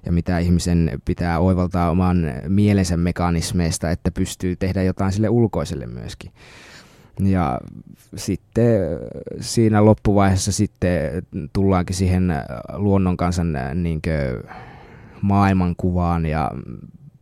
ja 0.06 0.12
mitä 0.12 0.40
ihmisen 0.40 1.02
pitää 1.06 1.40
oivaltaa 1.40 1.90
oman 1.90 2.34
mielensä 2.48 2.98
mekanismeista, 2.98 3.92
että 3.92 4.12
pystyy 4.12 4.56
tehdä 4.56 4.84
jotain 4.84 5.12
sille 5.12 5.30
ulkoiselle 5.30 5.86
myöskin. 5.86 6.32
Ja 7.20 7.60
sitten 8.16 8.82
siinä 9.40 9.86
loppuvaiheessa 9.86 10.52
sitten 10.52 11.28
tullaankin 11.54 11.96
siihen 11.96 12.34
luonnon 12.74 13.18
kansan 13.18 13.58
niin 13.74 14.02
maailmankuvaan 15.22 16.26
ja 16.26 16.52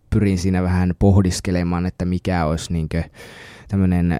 pyrin 0.10 0.38
siinä 0.38 0.64
vähän 0.64 0.94
pohdiskelemaan, 1.00 1.86
että 1.86 2.06
mikä 2.06 2.46
olisi 2.46 2.74
niin 2.74 2.90
tämmöinen 3.68 4.20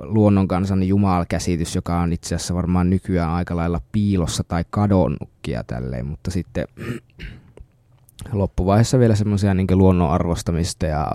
luonnon 0.00 0.48
kansan 0.48 0.82
jumalkäsitys, 0.82 1.74
joka 1.74 2.00
on 2.00 2.12
itse 2.12 2.34
asiassa 2.34 2.54
varmaan 2.54 2.90
nykyään 2.90 3.30
aika 3.30 3.56
lailla 3.56 3.80
piilossa 3.92 4.44
tai 4.44 4.64
kadonnutkin 4.70 5.58
tälleen, 5.66 6.06
mutta 6.06 6.30
sitten 6.30 6.68
loppuvaiheessa 8.32 8.98
vielä 8.98 9.14
semmoisia 9.14 9.54
niin 9.54 9.66
luonnon 9.70 10.10
arvostamista 10.10 10.86
ja 10.86 11.06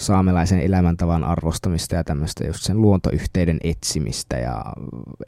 saamelaisen 0.00 0.60
elämäntavan 0.60 1.24
arvostamista 1.24 1.94
ja 1.94 2.04
tämmöistä 2.04 2.46
just 2.46 2.62
sen 2.62 2.80
luontoyhteyden 2.80 3.58
etsimistä 3.64 4.36
ja 4.36 4.64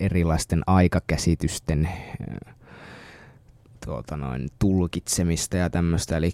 erilaisten 0.01 0.63
aikakäsitysten 0.67 1.89
tuota 3.87 4.17
noin, 4.17 4.49
tulkitsemista 4.59 5.57
ja 5.57 5.71
tämmöistä, 5.71 6.17
eli 6.17 6.31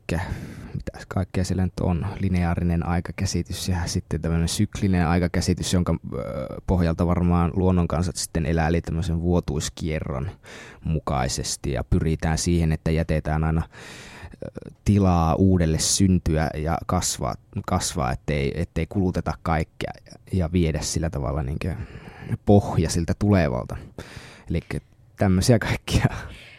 mitä 0.75 0.93
kaikkea 1.09 1.45
siellä 1.45 1.65
nyt 1.65 1.81
on, 1.81 2.07
lineaarinen 2.21 2.87
aikakäsitys 2.87 3.69
ja 3.69 3.77
sitten 3.87 4.21
tämmöinen 4.21 4.49
syklinen 4.49 5.07
aikakäsitys, 5.07 5.73
jonka 5.73 5.97
pohjalta 6.67 7.07
varmaan 7.07 7.53
luonnon 7.55 7.89
kanssa 7.89 8.13
sitten 8.15 8.47
elää, 8.47 8.69
eli 8.69 8.81
tämmöisen 8.81 9.21
vuotuiskierron 9.21 10.31
mukaisesti. 10.85 11.73
Ja 11.73 11.85
pyritään 11.85 12.39
siihen, 12.39 12.73
että 12.73 12.91
jätetään 12.91 13.45
aina 13.45 13.63
tilaa 14.85 15.35
uudelle 15.35 15.79
syntyä 15.79 16.51
ja 16.55 16.79
kasvaa, 16.87 17.35
kasvaa 17.67 18.13
ettei, 18.13 18.53
ettei 18.55 18.87
kuluteta 18.87 19.35
kaikkea 19.43 19.93
ja 20.33 20.53
viedä 20.53 20.81
sillä 20.81 21.11
tavalla 21.11 21.43
niin 21.43 21.59
pohja 22.47 22.91
siltä 22.91 23.15
tulevalta. 23.19 23.77
Eli 24.51 24.61
tämmöisiä 25.17 25.59
kaikkia. 25.59 26.07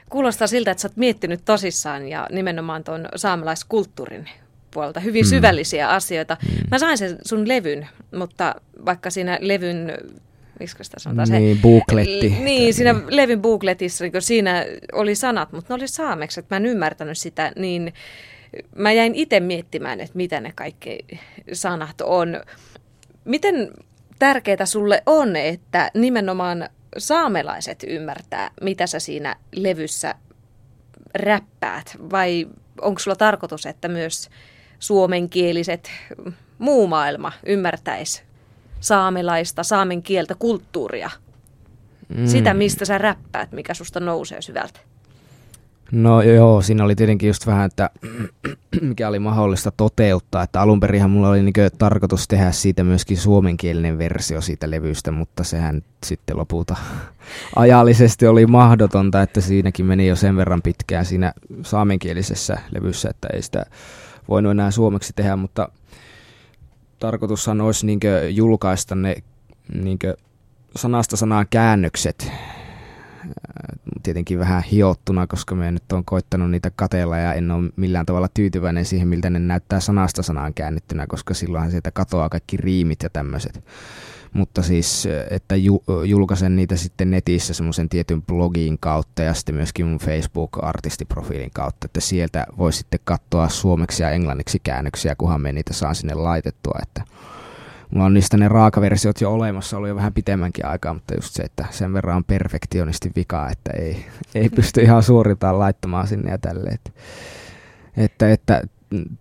Kuulostaa 0.10 0.48
siltä, 0.48 0.72
että 0.72 0.82
sä 0.82 0.88
oot 0.88 0.98
miettinyt 0.98 1.46
tosissaan 1.46 2.08
ja 2.08 2.28
nimenomaan 2.32 2.84
tuon 2.84 3.08
saamelaiskulttuurin 3.16 4.30
puolelta 4.72 5.00
hyvin 5.00 5.26
mm. 5.26 5.30
syvällisiä 5.30 5.90
asioita. 5.90 6.38
Mm. 6.44 6.64
Mä 6.72 6.80
sain 6.80 6.98
sen 6.98 7.18
sun 7.26 7.48
levyn, 7.48 7.88
mutta 8.16 8.56
vaikka 8.86 9.10
siinä 9.10 9.38
levyn 9.42 9.98
miksi 10.60 10.84
sitä 10.84 11.00
sanotaan 11.00 11.30
niin, 11.30 11.56
se... 11.56 11.62
Bookletti. 11.62 12.30
Niin, 12.40 12.74
siinä 12.74 12.96
levin 13.10 13.42
bookletissa, 13.42 14.04
niin 14.04 14.22
siinä 14.22 14.66
oli 14.94 15.16
sanat, 15.16 15.52
mutta 15.52 15.74
ne 15.74 15.76
oli 15.76 15.88
saameksi, 15.88 16.40
että 16.40 16.56
mä 16.56 16.58
en 16.58 16.66
ymmärtänyt 16.66 17.18
sitä, 17.18 17.52
niin 17.56 17.94
mä 18.76 18.92
jäin 18.92 19.16
itse 19.16 19.40
miettimään, 19.40 20.00
että 20.00 20.18
mitä 20.18 20.42
ne 20.42 20.52
kaikki 20.56 21.00
sanat 21.54 22.02
on. 22.02 22.42
Miten 23.26 23.72
tärkeää 24.20 24.66
sulle 24.66 25.04
on, 25.06 25.36
että 25.36 25.92
nimenomaan 25.94 26.70
saamelaiset 26.98 27.84
ymmärtää, 27.88 28.52
mitä 28.62 28.88
sä 28.88 29.00
siinä 29.00 29.36
levyssä 29.56 30.16
räppäät, 31.16 31.98
vai 32.12 32.48
onko 32.82 33.00
sulla 33.00 33.16
tarkoitus, 33.16 33.66
että 33.66 33.88
myös 33.88 34.30
suomenkieliset 34.80 35.92
muu 36.58 36.88
maailma 36.88 37.32
ymmärtäisi 37.46 38.29
saamelaista, 38.80 39.64
saamen 39.64 40.04
kieltä, 40.04 40.36
kulttuuria. 40.40 41.10
Mm. 42.18 42.28
Sitä, 42.28 42.54
mistä 42.54 42.86
sä 42.86 42.98
räppäät, 42.98 43.52
mikä 43.52 43.74
susta 43.74 44.00
nousee 44.00 44.42
syvältä. 44.42 44.80
No 45.92 46.22
joo, 46.22 46.62
siinä 46.62 46.84
oli 46.84 46.96
tietenkin 46.96 47.28
just 47.28 47.48
vähän, 47.48 47.66
että 47.66 47.90
mikä 48.82 49.08
oli 49.08 49.20
mahdollista 49.20 49.72
toteuttaa. 49.72 50.44
Että 50.44 50.62
alun 50.62 50.80
perinhan 50.80 51.12
mulla 51.12 51.30
oli 51.30 51.44
niin 51.44 51.54
tarkoitus 51.78 52.28
tehdä 52.28 52.52
siitä 52.52 52.84
myöskin 52.84 53.18
suomenkielinen 53.18 53.98
versio 53.98 54.42
siitä 54.42 54.72
levystä, 54.72 55.12
mutta 55.12 55.44
sehän 55.44 55.82
sitten 56.06 56.38
lopulta 56.38 56.76
ajallisesti 57.56 58.28
oli 58.28 58.46
mahdotonta, 58.46 59.22
että 59.22 59.42
siinäkin 59.42 59.86
meni 59.86 60.08
jo 60.08 60.16
sen 60.16 60.36
verran 60.36 60.62
pitkään 60.62 61.06
siinä 61.06 61.34
saamenkielisessä 61.62 62.58
levyssä, 62.72 63.10
että 63.10 63.28
ei 63.34 63.42
sitä 63.42 63.66
voinut 64.30 64.52
enää 64.52 64.72
suomeksi 64.72 65.14
tehdä, 65.16 65.36
mutta 65.36 65.70
tarkoitushan 67.00 67.62
olisi 67.62 67.86
niin 67.86 68.00
julkaista 68.30 68.96
ne 68.96 69.16
niin 69.84 70.00
sanasta 70.76 71.18
sanaan 71.18 71.46
käännökset. 71.50 72.32
Tietenkin 74.04 74.40
vähän 74.40 74.64
hiottuna, 74.64 75.28
koska 75.28 75.56
me 75.56 75.72
nyt 75.72 75.92
on 75.92 76.06
koittanut 76.06 76.52
niitä 76.52 76.72
katella 76.76 77.18
ja 77.18 77.34
en 77.34 77.52
ole 77.52 77.72
millään 77.76 78.06
tavalla 78.06 78.28
tyytyväinen 78.34 78.86
siihen, 78.86 79.08
miltä 79.08 79.30
ne 79.30 79.40
näyttää 79.40 79.80
sanasta 79.80 80.24
sanaan 80.24 80.54
käännettynä, 80.54 81.08
koska 81.08 81.34
silloinhan 81.34 81.72
sieltä 81.72 81.92
katoaa 81.92 82.30
kaikki 82.30 82.58
riimit 82.58 83.04
ja 83.04 83.10
tämmöiset 83.10 83.64
mutta 84.34 84.64
siis, 84.64 85.08
että 85.30 85.56
ju, 85.56 85.84
julkaisen 86.06 86.56
niitä 86.56 86.76
sitten 86.76 87.12
netissä 87.12 87.54
semmoisen 87.54 87.90
tietyn 87.90 88.22
blogin 88.22 88.78
kautta 88.80 89.22
ja 89.22 89.34
sitten 89.34 89.56
myöskin 89.56 89.88
mun 89.88 90.00
Facebook-artistiprofiilin 90.00 91.52
kautta, 91.54 91.86
että 91.86 92.00
sieltä 92.00 92.46
voi 92.58 92.74
sitten 92.74 93.00
katsoa 93.04 93.50
suomeksi 93.50 94.04
ja 94.04 94.10
englanniksi 94.12 94.60
käännöksiä, 94.64 95.16
kunhan 95.16 95.42
me 95.42 95.52
niitä 95.52 95.74
saan 95.74 95.96
sinne 95.96 96.14
laitettua, 96.14 96.80
että 96.82 97.04
mulla 97.92 98.06
on 98.06 98.14
niistä 98.14 98.38
ne 98.38 98.48
raakaversiot 98.48 99.22
jo 99.22 99.34
olemassa 99.34 99.78
ollut 99.78 99.90
jo 99.90 99.96
vähän 99.96 100.14
pitemmänkin 100.14 100.66
aikaa, 100.66 100.94
mutta 100.94 101.16
just 101.16 101.34
se, 101.34 101.44
että 101.44 101.66
sen 101.70 101.94
verran 101.94 102.18
on 102.18 102.24
perfektionisti 102.24 103.12
vikaa, 103.16 103.50
että 103.50 103.72
ei, 103.72 104.06
ei 104.36 104.50
pysty 104.50 104.82
ihan 104.82 105.04
suoritaan 105.04 105.60
laittamaan 105.60 106.08
sinne 106.08 106.32
ja 106.32 106.38
tälleen. 106.38 106.74
Että, 106.74 106.92
että, 107.98 108.32
että 108.32 108.62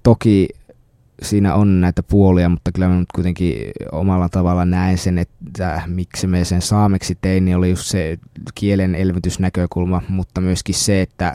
toki 0.02 0.48
siinä 1.22 1.54
on 1.54 1.80
näitä 1.80 2.02
puolia, 2.02 2.48
mutta 2.48 2.72
kyllä 2.72 2.88
mä 2.88 2.96
nyt 2.96 3.12
kuitenkin 3.14 3.56
omalla 3.92 4.28
tavalla 4.28 4.64
näen 4.64 4.98
sen, 4.98 5.18
että 5.18 5.82
miksi 5.86 6.26
me 6.26 6.44
sen 6.44 6.62
saameksi 6.62 7.18
tein, 7.20 7.44
niin 7.44 7.56
oli 7.56 7.70
just 7.70 7.86
se 7.86 8.18
kielen 8.54 8.94
elvytysnäkökulma, 8.94 10.02
mutta 10.08 10.40
myöskin 10.40 10.74
se, 10.74 11.02
että 11.02 11.34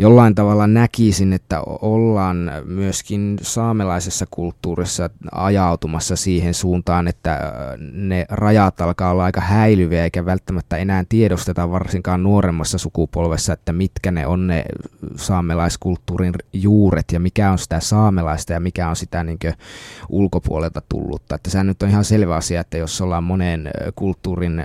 jollain 0.00 0.34
tavalla 0.34 0.66
näkisin, 0.66 1.32
että 1.32 1.60
ollaan 1.66 2.52
myöskin 2.64 3.38
saamelaisessa 3.42 4.26
kulttuurissa 4.30 5.10
ajautumassa 5.32 6.16
siihen 6.16 6.54
suuntaan, 6.54 7.08
että 7.08 7.52
ne 7.92 8.26
rajat 8.28 8.80
alkaa 8.80 9.10
olla 9.10 9.24
aika 9.24 9.40
häilyviä 9.40 10.04
eikä 10.04 10.24
välttämättä 10.24 10.76
enää 10.76 11.04
tiedosteta 11.08 11.70
varsinkaan 11.70 12.22
nuoremmassa 12.22 12.78
sukupolvessa, 12.78 13.52
että 13.52 13.72
mitkä 13.72 14.10
ne 14.10 14.26
on 14.26 14.46
ne 14.46 14.64
saamelaiskulttuurin 15.16 16.34
juuret 16.52 17.12
ja 17.12 17.20
mikä 17.20 17.52
on 17.52 17.58
sitä 17.58 17.80
saamelaista 17.80 18.52
ja 18.52 18.60
mikä 18.60 18.88
on 18.88 18.96
sitä 18.96 19.24
niin 19.24 19.38
ulkopuolelta 20.08 20.82
tullutta. 20.88 21.34
Että 21.34 21.50
sehän 21.50 21.66
nyt 21.66 21.82
on 21.82 21.88
ihan 21.88 22.04
selvä 22.04 22.36
asia, 22.36 22.60
että 22.60 22.78
jos 22.78 23.00
ollaan 23.00 23.24
monen 23.24 23.70
kulttuurin 23.94 24.64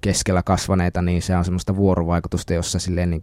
keskellä 0.00 0.42
kasvaneita, 0.42 1.02
niin 1.02 1.22
se 1.22 1.36
on 1.36 1.44
semmoista 1.44 1.76
vuorovaikutusta, 1.76 2.54
jossa 2.54 2.78
silleen 2.78 3.10
niin 3.10 3.20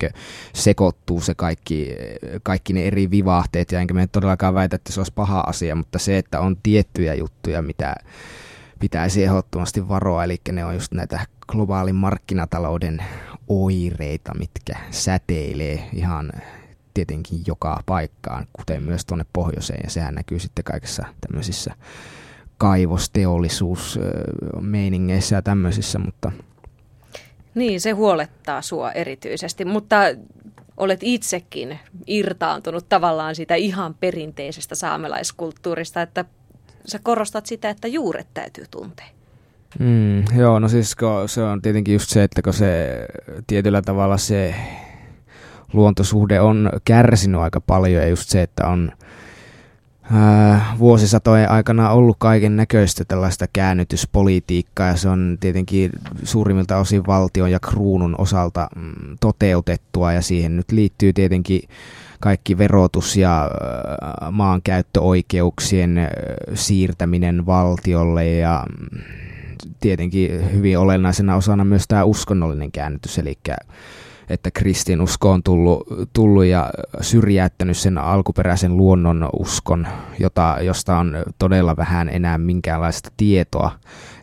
sekoittuu 0.53 1.21
se 1.21 1.35
kaikki, 1.45 1.95
kaikki 2.43 2.73
ne 2.73 2.87
eri 2.87 3.11
vivahteet, 3.11 3.71
ja 3.71 3.79
enkä 3.79 3.93
me 3.93 4.07
todellakaan 4.07 4.53
väitä, 4.53 4.75
että 4.75 4.93
se 4.93 4.99
olisi 4.99 5.13
paha 5.15 5.39
asia, 5.39 5.75
mutta 5.75 5.99
se, 5.99 6.17
että 6.17 6.39
on 6.39 6.57
tiettyjä 6.63 7.13
juttuja, 7.13 7.61
mitä 7.61 7.95
pitäisi 8.79 9.23
ehdottomasti 9.23 9.87
varoa, 9.87 10.23
eli 10.23 10.37
ne 10.51 10.65
on 10.65 10.73
just 10.73 10.91
näitä 10.91 11.25
globaalin 11.47 11.95
markkinatalouden 11.95 13.03
oireita, 13.47 14.33
mitkä 14.37 14.73
säteilee 14.91 15.89
ihan 15.93 16.31
tietenkin 16.93 17.39
joka 17.47 17.79
paikkaan, 17.85 18.47
kuten 18.53 18.83
myös 18.83 19.05
tuonne 19.05 19.25
pohjoiseen, 19.33 19.79
ja 19.83 19.89
sehän 19.89 20.15
näkyy 20.15 20.39
sitten 20.39 20.63
kaikissa 20.63 21.05
tämmöisissä 21.21 21.73
kaivosteollisuusmeiningeissä 22.57 25.35
ja 25.35 25.41
tämmöisissä, 25.41 25.99
mutta... 25.99 26.31
Niin, 27.55 27.81
se 27.81 27.91
huolettaa 27.91 28.61
sua 28.61 28.91
erityisesti, 28.91 29.65
mutta 29.65 29.95
olet 30.77 30.99
itsekin 31.03 31.79
irtaantunut 32.07 32.89
tavallaan 32.89 33.35
sitä 33.35 33.55
ihan 33.55 33.95
perinteisestä 33.99 34.75
saamelaiskulttuurista, 34.75 36.01
että 36.01 36.25
sä 36.85 36.99
korostat 37.03 37.45
sitä, 37.45 37.69
että 37.69 37.87
juuret 37.87 38.27
täytyy 38.33 38.65
tuntea. 38.71 39.05
Mm, 39.79 40.37
joo, 40.37 40.59
no 40.59 40.67
siis 40.67 40.95
se 41.27 41.43
on 41.43 41.61
tietenkin 41.61 41.93
just 41.93 42.09
se, 42.09 42.23
että 42.23 42.41
kun 42.41 42.53
se 42.53 42.99
tietyllä 43.47 43.81
tavalla 43.81 44.17
se 44.17 44.55
luontosuhde 45.73 46.39
on 46.39 46.69
kärsinyt 46.85 47.41
aika 47.41 47.61
paljon 47.61 48.01
ja 48.01 48.09
just 48.09 48.29
se, 48.29 48.41
että 48.41 48.67
on 48.67 48.91
Vuosisatojen 50.79 51.51
aikana 51.51 51.89
ollut 51.89 52.15
kaiken 52.19 52.55
näköistä 52.55 53.05
tällaista 53.05 53.45
käännytyspolitiikkaa 53.53 54.87
ja 54.87 54.95
se 54.95 55.09
on 55.09 55.37
tietenkin 55.39 55.91
suurimmilta 56.23 56.77
osin 56.77 57.07
valtion 57.07 57.51
ja 57.51 57.59
kruunun 57.59 58.15
osalta 58.17 58.67
mm, 58.75 59.17
toteutettua 59.19 60.13
ja 60.13 60.21
siihen 60.21 60.57
nyt 60.57 60.71
liittyy 60.71 61.13
tietenkin 61.13 61.61
kaikki 62.19 62.57
verotus 62.57 63.17
ja 63.17 63.51
maankäyttöoikeuksien 64.31 66.09
siirtäminen 66.53 67.45
valtiolle 67.45 68.27
ja 68.29 68.65
mm, 68.69 68.99
tietenkin 69.79 70.51
hyvin 70.53 70.79
olennaisena 70.79 71.35
osana 71.35 71.65
myös 71.65 71.87
tämä 71.87 72.03
uskonnollinen 72.03 72.71
käännytys, 72.71 73.17
eli 73.17 73.37
että 74.29 74.51
kristinusko 74.51 75.31
on 75.31 75.43
tullut, 75.43 75.87
tullut 76.13 76.45
ja 76.45 76.69
syrjäyttänyt 77.01 77.77
sen 77.77 77.97
alkuperäisen 77.97 78.77
luonnon 78.77 79.29
uskon, 79.39 79.87
jota, 80.19 80.57
josta 80.61 80.97
on 80.97 81.15
todella 81.39 81.77
vähän 81.77 82.09
enää 82.09 82.37
minkäänlaista 82.37 83.09
tietoa. 83.17 83.71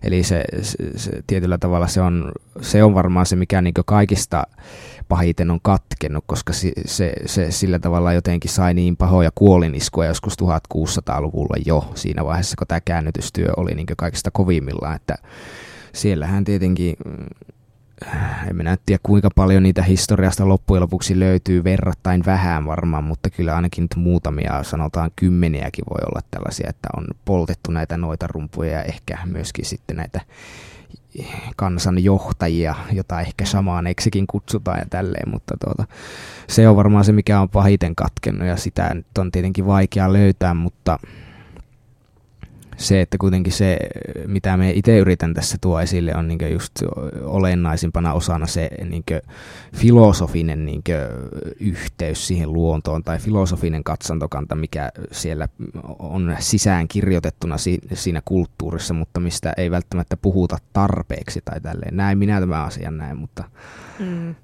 Eli 0.02 0.22
se, 0.22 0.44
se, 0.62 0.76
se 0.96 1.10
tietyllä 1.26 1.58
tavalla 1.58 1.86
se 1.86 2.00
on, 2.00 2.32
se 2.60 2.84
on 2.84 2.94
varmaan 2.94 3.26
se, 3.26 3.36
mikä 3.36 3.62
niin 3.62 3.74
kaikista 3.86 4.44
pahiten 5.08 5.50
on 5.50 5.58
katkennut, 5.62 6.24
koska 6.26 6.52
se, 6.52 6.72
se, 6.86 7.12
se 7.26 7.50
sillä 7.50 7.78
tavalla 7.78 8.12
jotenkin 8.12 8.50
sai 8.50 8.74
niin 8.74 8.96
pahoja 8.96 9.30
kuoliniskuja 9.34 10.08
joskus 10.08 10.36
1600-luvulla 10.42 11.56
jo 11.66 11.90
siinä 11.94 12.24
vaiheessa, 12.24 12.56
kun 12.58 12.66
tämä 12.66 12.80
käännytystyö 12.80 13.52
oli 13.56 13.74
niin 13.74 13.86
kaikista 13.96 14.30
kovimmillaan, 14.30 14.96
että 14.96 15.14
siellähän 15.92 16.44
tietenkin 16.44 16.96
en 18.50 18.56
minä 18.56 18.76
tiedä 18.86 19.00
kuinka 19.02 19.28
paljon 19.34 19.62
niitä 19.62 19.82
historiasta 19.82 20.48
loppujen 20.48 20.82
lopuksi 20.82 21.20
löytyy 21.20 21.64
verrattain 21.64 22.22
vähän 22.26 22.66
varmaan, 22.66 23.04
mutta 23.04 23.30
kyllä 23.30 23.56
ainakin 23.56 23.82
nyt 23.82 23.96
muutamia, 23.96 24.62
sanotaan 24.62 25.10
kymmeniäkin 25.16 25.84
voi 25.90 26.00
olla 26.06 26.20
tällaisia, 26.30 26.66
että 26.70 26.88
on 26.96 27.04
poltettu 27.24 27.70
näitä 27.70 27.96
noita 27.96 28.26
rumpuja 28.26 28.72
ja 28.72 28.82
ehkä 28.82 29.18
myöskin 29.24 29.64
sitten 29.64 29.96
näitä 29.96 30.20
kansanjohtajia, 31.56 32.74
jota 32.92 33.20
ehkä 33.20 33.44
samaaneksikin 33.44 34.26
kutsutaan 34.26 34.78
ja 34.78 34.86
tälleen, 34.90 35.30
mutta 35.30 35.54
tuota, 35.64 35.84
se 36.48 36.68
on 36.68 36.76
varmaan 36.76 37.04
se, 37.04 37.12
mikä 37.12 37.40
on 37.40 37.48
pahiten 37.48 37.94
katkennut 37.94 38.48
ja 38.48 38.56
sitä 38.56 38.94
nyt 38.94 39.18
on 39.18 39.30
tietenkin 39.30 39.66
vaikea 39.66 40.12
löytää, 40.12 40.54
mutta 40.54 40.98
se, 42.76 43.00
että 43.00 43.18
kuitenkin 43.18 43.52
se, 43.52 43.78
mitä 44.26 44.56
me 44.56 44.70
itse 44.70 44.98
yritän 44.98 45.34
tässä 45.34 45.58
tuo 45.60 45.80
esille, 45.80 46.14
on 46.16 46.28
niin 46.28 46.52
just 46.52 46.72
olennaisimpana 47.24 48.12
osana 48.12 48.46
se 48.46 48.70
niin 48.84 49.04
filosofinen 49.76 50.66
niin 50.66 50.82
yhteys 51.60 52.26
siihen 52.26 52.52
luontoon 52.52 53.04
tai 53.04 53.18
filosofinen 53.18 53.84
katsantokanta, 53.84 54.54
mikä 54.54 54.90
siellä 55.12 55.48
on 55.98 56.36
sisään 56.38 56.88
kirjoitettuna 56.88 57.56
siinä 57.94 58.22
kulttuurissa, 58.24 58.94
mutta 58.94 59.20
mistä 59.20 59.52
ei 59.56 59.70
välttämättä 59.70 60.16
puhuta 60.16 60.56
tarpeeksi 60.72 61.40
tai 61.44 61.60
tälleen. 61.60 61.96
Näin 61.96 62.18
minä 62.18 62.40
tämän 62.40 62.64
asian 62.64 62.96
näin, 62.96 63.16
mutta... 63.16 63.44
Mm. 63.98 64.34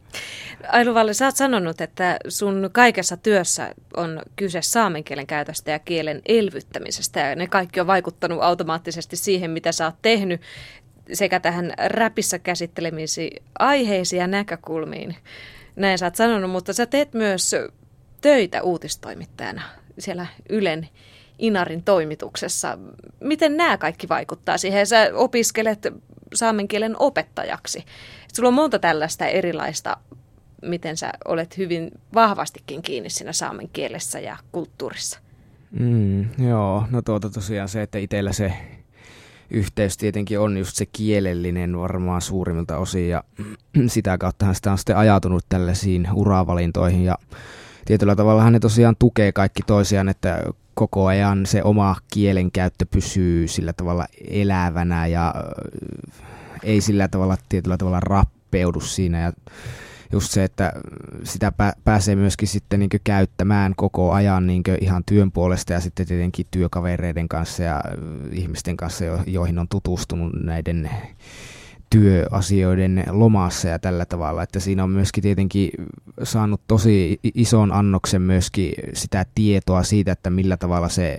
Ailu 0.69 0.95
Valle, 0.95 1.15
sä 1.15 1.25
oot 1.25 1.37
sanonut, 1.37 1.81
että 1.81 2.17
sun 2.29 2.71
kaikessa 2.73 3.17
työssä 3.17 3.75
on 3.97 4.23
kyse 4.37 4.63
saamen 4.63 5.05
kielen 5.05 5.27
käytöstä 5.27 5.71
ja 5.71 5.79
kielen 5.79 6.23
elvyttämisestä. 6.27 7.21
Ja 7.21 7.37
ne 7.37 7.47
kaikki 7.47 7.81
on 7.81 7.87
vaikuttanut 7.87 8.43
automaattisesti 8.43 9.17
siihen, 9.17 9.51
mitä 9.51 9.73
sä 9.73 9.85
oot 9.85 10.03
tehnyt 10.03 10.41
sekä 11.13 11.41
tähän 11.41 11.73
räpissä 11.79 12.39
käsittelemisi 12.39 13.31
aiheisiin 13.59 14.21
ja 14.21 14.27
näkökulmiin. 14.27 15.17
Näin 15.77 15.99
sä 15.99 16.07
oot 16.07 16.17
sanonut, 16.17 16.51
mutta 16.51 16.73
sä 16.73 16.87
teet 16.87 17.15
myös 17.15 17.57
töitä 18.21 18.63
uutistoimittajana 18.63 19.63
siellä 19.99 20.27
Ylen 20.49 20.89
Inarin 21.39 21.83
toimituksessa. 21.83 22.79
Miten 23.21 23.57
nämä 23.57 23.79
kaikki 23.79 24.09
vaikuttaa 24.09 24.59
siihen? 24.59 24.87
Sä 24.87 25.11
opiskelet 25.15 25.87
saamen 26.35 26.69
kielen 26.69 26.97
opettajaksi. 26.99 27.85
Sulla 28.35 28.49
on 28.49 28.55
monta 28.55 28.79
tällaista 28.79 29.27
erilaista 29.27 29.97
miten 30.63 30.97
sä 30.97 31.13
olet 31.25 31.59
hyvin 31.59 31.91
vahvastikin 32.15 32.83
kiinni 32.83 33.11
siinä 33.11 33.33
saamen 33.33 33.69
kielessä 33.73 34.21
ja 34.21 34.37
kulttuurissa. 34.53 35.21
Mm, 35.71 36.29
joo, 36.49 36.85
no 36.91 37.03
tuota 37.03 37.31
tosiaan 37.31 37.69
se, 37.69 37.83
että 37.83 37.99
itsellä 37.99 38.33
se 38.33 38.53
yhteys 39.51 39.97
tietenkin 39.97 40.41
on 40.41 40.57
just 40.57 40.77
se 40.77 40.87
kielellinen 40.87 41.79
varmaan 41.79 42.23
suurimmilta 42.23 42.77
osin 42.77 43.09
ja 43.09 43.25
sitä 43.87 44.19
kauttahan 44.19 44.55
sitä 44.55 44.73
on 44.73 44.79
sitten 44.79 44.97
ajatunut 44.97 45.45
tällaisiin 45.49 46.09
uravalintoihin 46.15 47.05
ja 47.05 47.15
tietyllä 47.85 48.17
tavalla 48.17 48.51
ne 48.51 48.61
tosiaan 48.61 48.97
tukee 48.99 49.33
kaikki 49.33 49.63
toisiaan, 49.67 50.09
että 50.09 50.45
koko 50.79 51.07
ajan 51.07 51.47
se 51.47 51.63
oma 51.63 51.97
kielenkäyttö 52.13 52.87
pysyy 52.91 53.49
sillä 53.49 53.73
tavalla 53.73 54.07
elävänä 54.31 55.07
ja 55.07 55.35
ei 56.63 56.81
sillä 56.81 57.09
tavalla 57.09 57.37
tietyllä 57.49 57.77
tavalla 57.77 58.01
rappeudu 58.01 58.81
siinä. 58.81 59.21
Ja 59.21 59.33
just 60.13 60.31
se, 60.31 60.45
että 60.45 60.73
sitä 61.25 61.53
pääsee 61.85 62.17
myöskin 62.17 62.49
sitten 62.49 62.81
niin 62.81 62.91
käyttämään 63.05 63.73
koko 63.77 64.13
ajan 64.13 64.47
niin 64.47 64.63
ihan 64.81 65.03
työn 65.07 65.33
puolesta 65.33 65.73
ja 65.73 65.81
sitten 65.81 66.07
tietenkin 66.07 66.47
työkavereiden 66.51 67.29
kanssa 67.29 67.63
ja 67.63 67.81
ihmisten 68.33 68.77
kanssa, 68.77 69.05
joihin 69.27 69.59
on 69.59 69.69
tutustunut 69.69 70.33
näiden 70.43 70.91
työasioiden 71.91 73.05
lomassa 73.11 73.69
ja 73.69 73.79
tällä 73.79 74.07
tavalla, 74.07 74.43
että 74.43 74.61
siinä 74.61 74.85
on 74.85 74.91
myöskin 74.91 75.23
tietenkin 75.23 75.71
saanut 76.23 76.61
tosi 76.69 77.21
ison 77.35 77.73
annoksen 77.73 78.23
myöskin 78.23 78.73
sitä 78.93 79.27
tietoa 79.35 79.83
siitä, 79.83 80.13
että 80.13 80.31
millä 80.31 80.57
tavalla 80.57 80.89
se 80.89 81.19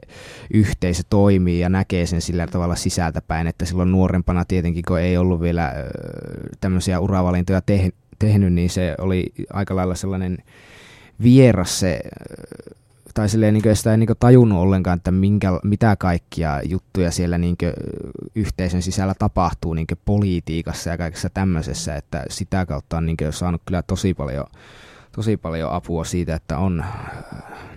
yhteisö 0.53 1.03
toimii 1.09 1.59
ja 1.59 1.69
näkee 1.69 2.05
sen 2.05 2.21
sillä 2.21 2.47
tavalla 2.47 2.75
sisältäpäin, 2.75 3.47
että 3.47 3.65
silloin 3.65 3.91
nuorempana 3.91 4.45
tietenkin, 4.45 4.83
kun 4.87 4.99
ei 4.99 5.17
ollut 5.17 5.41
vielä 5.41 5.73
tämmöisiä 6.61 6.99
uravalintoja 6.99 7.61
tehnyt, 8.19 8.53
niin 8.53 8.69
se 8.69 8.95
oli 8.97 9.33
aika 9.53 9.75
lailla 9.75 9.95
sellainen 9.95 10.37
vieras 11.23 11.79
se, 11.79 12.01
tai 13.13 13.29
silleen 13.29 13.53
niin 13.53 13.75
sitä 13.75 13.91
ei 13.91 13.97
niin 13.97 14.09
tajunnut 14.19 14.59
ollenkaan, 14.59 14.97
että 14.97 15.11
minkä, 15.11 15.59
mitä 15.63 15.95
kaikkia 15.95 16.61
juttuja 16.63 17.11
siellä 17.11 17.37
niin 17.37 17.57
yhteisön 18.35 18.81
sisällä 18.81 19.13
tapahtuu 19.19 19.73
niin 19.73 19.87
politiikassa 20.05 20.89
ja 20.89 20.97
kaikessa 20.97 21.29
tämmöisessä, 21.29 21.95
että 21.95 22.23
sitä 22.29 22.65
kautta 22.65 22.97
on 22.97 23.05
niin 23.05 23.17
saanut 23.29 23.61
kyllä 23.65 23.81
tosi 23.81 24.13
paljon, 24.13 24.45
tosi 25.11 25.37
paljon 25.37 25.71
apua 25.71 26.03
siitä, 26.03 26.35
että 26.35 26.57
on 26.57 26.85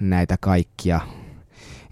näitä 0.00 0.36
kaikkia 0.40 1.00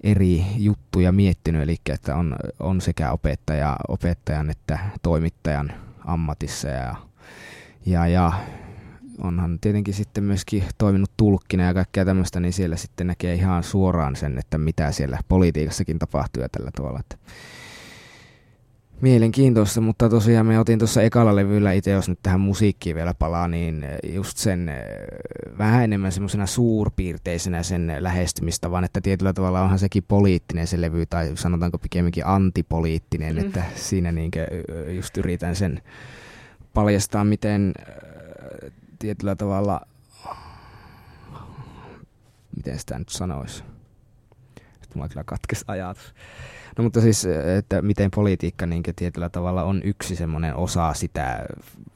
eri 0.02 0.44
juttuja 0.56 1.12
miettinyt, 1.12 1.62
eli 1.62 1.76
että 1.88 2.16
on, 2.16 2.36
on 2.60 2.80
sekä 2.80 3.12
opettaja, 3.12 3.76
opettajan 3.88 4.50
että 4.50 4.78
toimittajan 5.02 5.72
ammatissa 6.04 6.68
ja, 6.68 6.94
ja, 7.86 8.06
ja 8.06 8.32
onhan 9.22 9.58
tietenkin 9.60 9.94
sitten 9.94 10.24
myöskin 10.24 10.64
toiminut 10.78 11.10
tulkkina 11.16 11.64
ja 11.64 11.74
kaikkea 11.74 12.04
tämmöistä, 12.04 12.40
niin 12.40 12.52
siellä 12.52 12.76
sitten 12.76 13.06
näkee 13.06 13.34
ihan 13.34 13.62
suoraan 13.62 14.16
sen, 14.16 14.38
että 14.38 14.58
mitä 14.58 14.92
siellä 14.92 15.18
politiikassakin 15.28 15.98
tapahtuu 15.98 16.42
ja 16.42 16.48
tällä 16.48 16.70
tavalla. 16.76 17.00
Että 17.00 17.16
mielenkiintoista, 19.00 19.80
mutta 19.80 20.08
tosiaan 20.08 20.46
me 20.46 20.58
otin 20.58 20.78
tuossa 20.78 21.02
ekalla 21.02 21.36
levyllä 21.36 21.72
itse, 21.72 21.90
jos 21.90 22.08
nyt 22.08 22.18
tähän 22.22 22.40
musiikkiin 22.40 22.96
vielä 22.96 23.14
palaa, 23.14 23.48
niin 23.48 23.86
just 24.12 24.36
sen 24.36 24.68
eh, 24.68 24.84
vähän 25.58 25.84
enemmän 25.84 26.12
semmoisena 26.12 26.46
suurpiirteisenä 26.46 27.62
sen 27.62 27.96
lähestymistavan, 27.98 28.84
että 28.84 29.00
tietyllä 29.00 29.32
tavalla 29.32 29.62
onhan 29.62 29.78
sekin 29.78 30.04
poliittinen 30.08 30.66
se 30.66 30.80
levy, 30.80 31.06
tai 31.06 31.30
sanotaanko 31.34 31.78
pikemminkin 31.78 32.26
antipoliittinen, 32.26 33.36
mm. 33.36 33.40
että 33.40 33.62
siinä 33.74 34.12
niinkö 34.12 34.46
eh, 34.50 34.94
just 34.94 35.16
yritän 35.16 35.56
sen 35.56 35.82
paljastaa, 36.74 37.24
miten 37.24 37.72
eh, 37.78 37.94
tietyllä 39.00 39.36
tavalla, 39.36 39.80
miten 42.56 42.78
sitä 42.78 42.98
nyt 42.98 43.08
sanoisi, 43.08 43.64
nyt 44.80 44.94
mulla 44.94 45.08
kyllä 45.08 45.24
katkesi 45.24 45.64
ajatus. 45.68 46.14
No 46.78 46.84
mutta 46.84 47.00
siis, 47.00 47.26
että 47.58 47.82
miten 47.82 48.10
politiikka 48.10 48.66
niin 48.66 48.82
tietyllä 48.96 49.28
tavalla 49.28 49.62
on 49.62 49.80
yksi 49.84 50.16
semmoinen 50.16 50.56
osa 50.56 50.94
sitä 50.94 51.46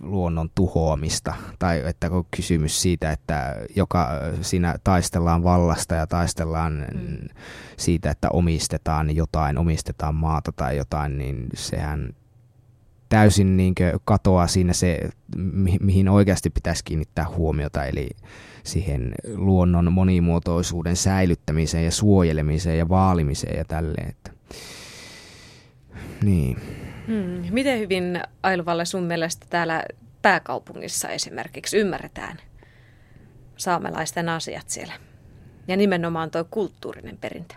luonnon 0.01 0.51
tuhoamista, 0.55 1.35
tai 1.59 1.83
että 1.87 2.11
on 2.11 2.25
kysymys 2.37 2.83
siitä, 2.83 3.11
että 3.11 3.57
joka 3.77 4.09
siinä 4.41 4.77
taistellaan 4.85 5.45
vallasta 5.45 5.95
ja 5.95 6.07
taistellaan 6.07 6.87
mm. 6.95 7.29
siitä, 7.77 8.11
että 8.11 8.29
omistetaan 8.33 9.17
jotain, 9.17 9.59
omistetaan 9.59 10.15
maata 10.15 10.53
tai 10.53 10.77
jotain, 10.77 11.19
niin 11.19 11.47
sehän 11.55 12.15
täysin 13.15 13.57
niin 13.57 13.75
katoaa 14.05 14.47
siinä 14.47 14.73
se, 14.73 14.99
mi- 15.37 15.79
mihin 15.81 16.09
oikeasti 16.09 16.51
pitäisi 16.51 16.85
kiinnittää 16.85 17.27
huomiota, 17.37 17.85
eli 17.85 18.11
siihen 18.65 19.15
luonnon 19.35 19.93
monimuotoisuuden 19.93 20.97
säilyttämiseen 20.97 21.85
ja 21.85 21.91
suojelemiseen 21.91 22.79
ja 22.79 22.89
vaalimiseen 22.89 23.59
ja 23.59 23.65
tälleen. 23.65 24.09
Että 24.09 24.31
niin. 26.25 26.57
Hmm. 27.07 27.43
Miten 27.51 27.79
hyvin 27.79 28.23
Ailuvalle 28.43 28.85
sun 28.85 29.03
mielestä 29.03 29.47
täällä 29.51 29.83
pääkaupungissa 30.23 31.09
esimerkiksi 31.09 31.77
ymmärretään 31.77 32.37
saamelaisten 33.57 34.29
asiat 34.29 34.69
siellä? 34.69 34.95
Ja 35.69 35.77
nimenomaan 35.77 36.31
tuo 36.31 36.45
kulttuurinen 36.51 37.17
perintö. 37.17 37.55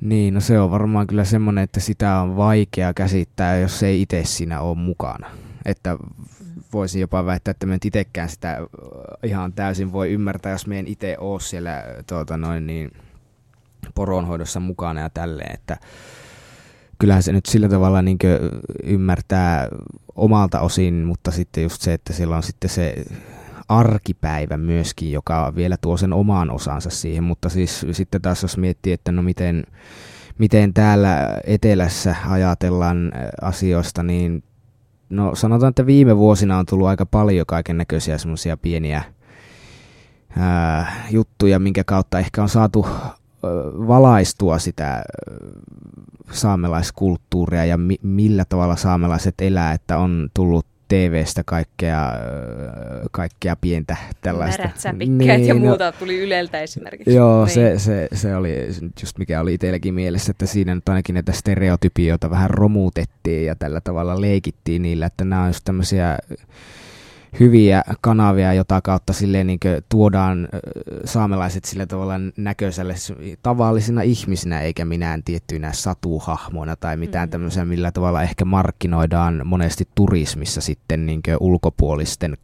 Niin, 0.00 0.34
no 0.34 0.40
se 0.40 0.60
on 0.60 0.70
varmaan 0.70 1.06
kyllä 1.06 1.24
semmoinen, 1.24 1.64
että 1.64 1.80
sitä 1.80 2.20
on 2.20 2.36
vaikea 2.36 2.94
käsittää, 2.94 3.58
jos 3.58 3.82
ei 3.82 4.02
itse 4.02 4.24
siinä 4.24 4.60
ole 4.60 4.76
mukana. 4.76 5.30
Että 5.64 5.96
voisin 6.72 7.00
jopa 7.00 7.26
väittää, 7.26 7.50
että 7.50 7.66
me 7.66 7.78
itsekään 7.84 8.28
sitä 8.28 8.58
ihan 9.22 9.52
täysin 9.52 9.92
voi 9.92 10.12
ymmärtää, 10.12 10.52
jos 10.52 10.66
me 10.66 10.78
en 10.78 10.86
itse 10.86 11.16
ole 11.18 11.40
siellä 11.40 11.84
tuota, 12.06 12.36
noin 12.36 12.66
niin, 12.66 12.90
poronhoidossa 13.94 14.60
mukana 14.60 15.00
ja 15.00 15.10
tälleen, 15.10 15.54
että 15.54 15.76
kyllähän 16.98 17.22
se 17.22 17.32
nyt 17.32 17.46
sillä 17.46 17.68
tavalla 17.68 18.02
niin 18.02 18.18
ymmärtää 18.82 19.68
omalta 20.14 20.60
osin, 20.60 20.94
mutta 20.94 21.30
sitten 21.30 21.62
just 21.62 21.82
se, 21.82 21.92
että 21.92 22.12
siellä 22.12 22.36
on 22.36 22.42
sitten 22.42 22.70
se 22.70 22.94
arkipäivä 23.68 24.56
myöskin, 24.56 25.12
joka 25.12 25.52
vielä 25.56 25.76
tuo 25.80 25.96
sen 25.96 26.12
omaan 26.12 26.50
osansa 26.50 26.90
siihen, 26.90 27.24
mutta 27.24 27.48
siis 27.48 27.86
sitten 27.92 28.22
taas 28.22 28.42
jos 28.42 28.56
miettii, 28.56 28.92
että 28.92 29.12
no 29.12 29.22
miten, 29.22 29.64
miten 30.38 30.74
täällä 30.74 31.40
etelässä 31.44 32.16
ajatellaan 32.28 33.12
asioista, 33.42 34.02
niin 34.02 34.42
no 35.10 35.34
sanotaan, 35.34 35.70
että 35.70 35.86
viime 35.86 36.16
vuosina 36.16 36.58
on 36.58 36.66
tullut 36.66 36.86
aika 36.86 37.06
paljon 37.06 37.46
kaiken 37.46 37.76
näköisiä 37.76 38.18
semmoisia 38.18 38.56
pieniä 38.56 39.02
ää, 40.38 40.92
juttuja, 41.10 41.58
minkä 41.58 41.84
kautta 41.84 42.18
ehkä 42.18 42.42
on 42.42 42.48
saatu 42.48 42.86
valaistua 43.88 44.58
sitä 44.58 45.02
saamelaiskulttuuria 46.32 47.64
ja 47.64 47.78
mi- 47.78 48.00
millä 48.02 48.44
tavalla 48.48 48.76
saamelaiset 48.76 49.34
elää, 49.40 49.72
että 49.72 49.98
on 49.98 50.28
tullut 50.34 50.66
TV-stä 50.88 51.42
kaikkea, 51.44 52.12
kaikkea 53.10 53.56
pientä 53.56 53.96
tällaista. 54.20 54.70
Niin, 54.92 55.46
ja 55.46 55.54
no- 55.54 55.60
muuta 55.60 55.84
no, 55.84 55.92
tuli 55.92 56.18
Yleltä 56.18 56.60
esimerkiksi. 56.60 57.14
Joo, 57.14 57.44
niin. 57.44 57.54
se, 57.54 57.78
se, 57.78 58.08
se 58.14 58.36
oli 58.36 58.68
just 59.02 59.18
mikä 59.18 59.40
oli 59.40 59.54
itselläkin 59.54 59.94
mielessä, 59.94 60.30
että 60.30 60.46
siinä 60.46 60.74
nyt 60.74 60.88
ainakin 60.88 61.14
näitä 61.14 61.32
stereotypioita 61.32 62.30
vähän 62.30 62.50
romutettiin 62.50 63.46
ja 63.46 63.54
tällä 63.54 63.80
tavalla 63.80 64.20
leikittiin 64.20 64.82
niillä, 64.82 65.06
että 65.06 65.24
nämä 65.24 65.42
on 65.42 65.48
just 65.48 65.64
tämmöisiä 65.64 66.18
hyviä 67.40 67.82
kanavia, 68.00 68.52
jota 68.52 68.80
kautta 68.80 69.12
silleen 69.12 69.46
niin 69.46 69.58
tuodaan 69.88 70.48
saamelaiset 71.04 71.64
sillä 71.64 71.86
tavalla 71.86 72.14
näköiselle 72.36 72.94
tavallisina 73.42 74.02
ihmisinä, 74.02 74.60
eikä 74.60 74.84
minään 74.84 75.22
tiettyinä 75.22 75.72
satuhahmoina 75.72 76.76
tai 76.76 76.96
mitään 76.96 77.28
mm. 77.28 77.30
tämmöisiä, 77.30 77.64
millä 77.64 77.92
tavalla 77.92 78.22
ehkä 78.22 78.44
markkinoidaan 78.44 79.42
monesti 79.44 79.88
turismissa 79.94 80.60
sitten 80.60 81.06
niin 81.06 81.20
ulkopuolisten 81.40 82.36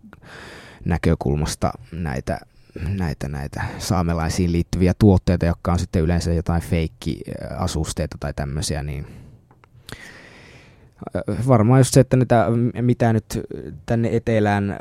näkökulmasta 0.84 1.72
näitä 1.92 2.40
näitä, 2.88 3.28
näitä 3.28 3.64
saamelaisiin 3.78 4.52
liittyviä 4.52 4.94
tuotteita, 4.98 5.46
jotka 5.46 5.72
on 5.72 5.78
sitten 5.78 6.02
yleensä 6.02 6.32
jotain 6.32 6.62
feikki-asusteita 6.62 8.16
tai 8.20 8.32
tämmöisiä, 8.34 8.82
niin 8.82 9.06
varmaan 11.48 11.80
just 11.80 11.94
se, 11.94 12.00
että 12.00 12.16
niitä, 12.16 12.46
mitä 12.80 13.12
nyt 13.12 13.40
tänne 13.86 14.08
etelään, 14.12 14.76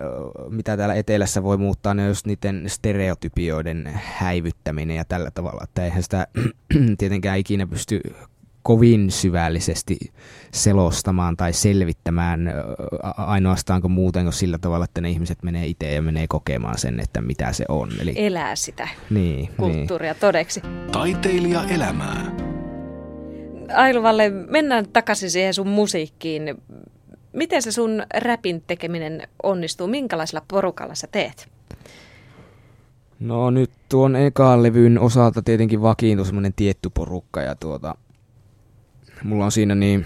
mitä 0.49 0.77
täällä 0.77 0.95
etelässä 0.95 1.43
voi 1.43 1.57
muuttaa, 1.57 1.93
niin 1.93 2.03
on 2.03 2.09
just 2.09 2.25
niiden 2.25 2.63
stereotypioiden 2.67 3.91
häivyttäminen 3.93 4.97
ja 4.97 5.05
tällä 5.05 5.31
tavalla, 5.31 5.63
että 5.63 5.85
eihän 5.85 6.03
sitä 6.03 6.27
tietenkään 6.99 7.39
ikinä 7.39 7.67
pysty 7.67 8.01
kovin 8.63 9.11
syvällisesti 9.11 9.97
selostamaan 10.51 11.37
tai 11.37 11.53
selvittämään 11.53 12.53
ainoastaan 13.17 13.81
kuin 13.81 13.91
muuten 13.91 14.23
kuin 14.23 14.33
sillä 14.33 14.57
tavalla, 14.57 14.85
että 14.85 15.01
ne 15.01 15.09
ihmiset 15.09 15.43
menee 15.43 15.65
itse 15.65 15.93
ja 15.93 16.01
menee 16.01 16.25
kokemaan 16.27 16.77
sen, 16.77 16.99
että 16.99 17.21
mitä 17.21 17.53
se 17.53 17.65
on. 17.69 17.89
Eli 17.99 18.13
elää 18.15 18.55
sitä 18.55 18.87
niin, 19.09 19.49
kulttuuria 19.57 20.11
niin. 20.11 20.19
todeksi. 20.19 20.61
Taiteilija 20.91 21.63
elämää. 21.63 22.52
Ailuvalle, 23.75 24.29
mennään 24.29 24.85
takaisin 24.93 25.31
siihen 25.31 25.53
sun 25.53 25.67
musiikkiin. 25.67 26.55
Miten 27.33 27.61
se 27.61 27.71
sun 27.71 28.03
räpin 28.15 28.63
tekeminen 28.67 29.27
onnistuu? 29.43 29.87
Minkälaisella 29.87 30.45
porukalla 30.47 30.95
sä 30.95 31.07
teet? 31.11 31.49
No 33.19 33.49
nyt 33.49 33.71
tuon 33.89 34.15
ekaan 34.15 34.63
levyn 34.63 34.99
osalta 34.99 35.41
tietenkin 35.41 35.81
vakiintui 35.81 36.25
semmoinen 36.25 36.53
tietty 36.53 36.89
porukka 36.93 37.41
ja 37.41 37.55
tuota, 37.55 37.95
mulla 39.23 39.45
on 39.45 39.51
siinä 39.51 39.75
niin 39.75 40.05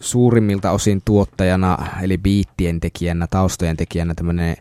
suurimmilta 0.00 0.70
osin 0.70 1.02
tuottajana, 1.04 1.78
eli 2.02 2.18
biittien 2.18 2.80
tekijänä, 2.80 3.26
taustojen 3.26 3.76
tekijänä 3.76 4.14
tämmöinen 4.14 4.56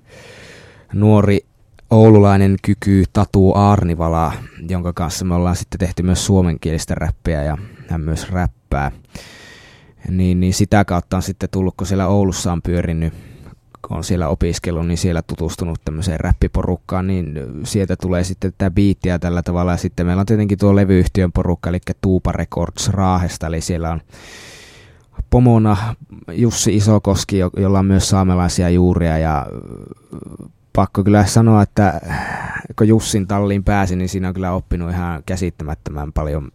nuori 0.94 1.46
oululainen 1.90 2.56
kyky 2.62 3.04
Tatu 3.14 3.52
Aarnivala, 3.56 4.34
jonka 4.70 4.94
kanssa 4.94 5.26
me 5.26 5.36
ollaan 5.36 5.56
sitten 5.56 5.80
tehty 5.80 6.04
myös 6.04 6.26
suomenkielistä 6.26 6.96
räppiä 6.96 7.44
ja 7.44 7.58
hän 7.90 8.02
myös 8.02 8.30
räppää. 8.30 8.92
Niin, 10.10 10.40
niin 10.40 10.54
sitä 10.54 10.86
kautta 10.86 11.18
on 11.18 11.24
sitten 11.24 11.50
tullut, 11.50 11.74
kun 11.78 11.88
siellä 11.88 12.08
Oulussa 12.08 12.52
on 12.52 12.62
pyörinyt, 12.62 13.14
kun 13.88 13.98
on 13.98 14.04
siellä 14.04 14.28
opiskellut, 14.28 14.88
niin 14.88 14.98
siellä 14.98 15.22
tutustunut 15.22 15.82
tämmöiseen 15.86 16.20
räppiporukkaan, 16.20 17.08
niin 17.08 17.34
sieltä 17.64 17.96
tulee 17.96 18.24
sitten 18.24 18.52
tätä 18.52 18.72
biittiä 18.72 19.20
tällä 19.20 19.44
tavalla. 19.44 19.72
Ja 19.72 19.78
sitten 19.78 20.06
meillä 20.06 20.20
on 20.20 20.26
tietenkin 20.26 20.58
tuo 20.58 20.76
levyyhtiön 20.76 21.32
porukka, 21.32 21.70
eli 21.70 21.80
Tuupa 22.02 22.32
Records 22.32 22.90
Raahesta, 22.90 23.48
eli 23.48 23.62
siellä 23.62 23.92
on 23.92 24.02
pomona 25.30 25.78
Jussi 26.32 26.76
Isokoski, 26.76 27.38
jolla 27.38 27.80
on 27.80 27.86
myös 27.86 28.10
saamelaisia 28.10 28.70
juuria 28.70 29.18
ja 29.18 29.46
pakko 30.76 31.04
kyllä 31.04 31.26
sanoa, 31.26 31.62
että 31.62 32.02
kun 32.78 32.88
Jussin 32.88 33.28
talliin 33.28 33.64
pääsi, 33.64 33.96
niin 33.96 34.10
siinä 34.10 34.28
on 34.28 34.34
kyllä 34.34 34.52
oppinut 34.52 34.92
ihan 34.92 35.24
käsittämättömän 35.26 36.14
paljon 36.14 36.52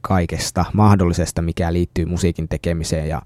kaikesta 0.00 0.64
mahdollisesta, 0.72 1.42
mikä 1.42 1.72
liittyy 1.72 2.04
musiikin 2.04 2.48
tekemiseen 2.48 3.08
ja 3.08 3.22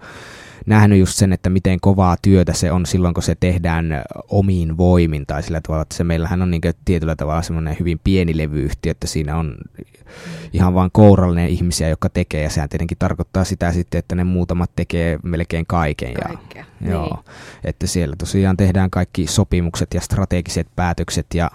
nähnyt 0.66 0.98
just 0.98 1.16
sen, 1.16 1.32
että 1.32 1.50
miten 1.50 1.80
kovaa 1.80 2.16
työtä 2.22 2.52
se 2.52 2.72
on 2.72 2.86
silloin, 2.86 3.14
kun 3.14 3.22
se 3.22 3.34
tehdään 3.40 3.86
omiin 4.28 4.76
voimin 4.76 5.26
tai 5.26 5.42
sillä 5.42 5.60
tavalla, 5.60 5.82
että 5.82 5.96
se 5.96 6.04
meillähän 6.04 6.42
on 6.42 6.50
niin 6.50 6.62
tietyllä 6.84 7.16
tavalla 7.16 7.42
semmoinen 7.42 7.76
hyvin 7.80 8.00
pieni 8.04 8.36
levyyhtiö, 8.36 8.90
että 8.90 9.06
siinä 9.06 9.36
on 9.36 9.54
ihan 10.52 10.74
vain 10.74 10.90
kourallinen 10.92 11.48
ihmisiä, 11.48 11.88
jotka 11.88 12.08
tekee 12.08 12.42
ja 12.42 12.50
sehän 12.50 12.68
tietenkin 12.68 12.98
tarkoittaa 12.98 13.44
sitä 13.44 13.72
sitten, 13.72 13.98
että 13.98 14.14
ne 14.14 14.24
muutamat 14.24 14.70
tekee 14.76 15.18
melkein 15.22 15.66
kaiken. 15.66 16.14
Kaikkea, 16.14 16.64
ja, 16.64 16.64
niin. 16.80 16.92
joo, 16.92 17.24
että 17.64 17.86
siellä 17.86 18.16
tosiaan 18.16 18.56
tehdään 18.56 18.90
kaikki 18.90 19.26
sopimukset 19.26 19.94
ja 19.94 20.00
strategiset 20.00 20.68
päätökset 20.76 21.26
ja 21.34 21.50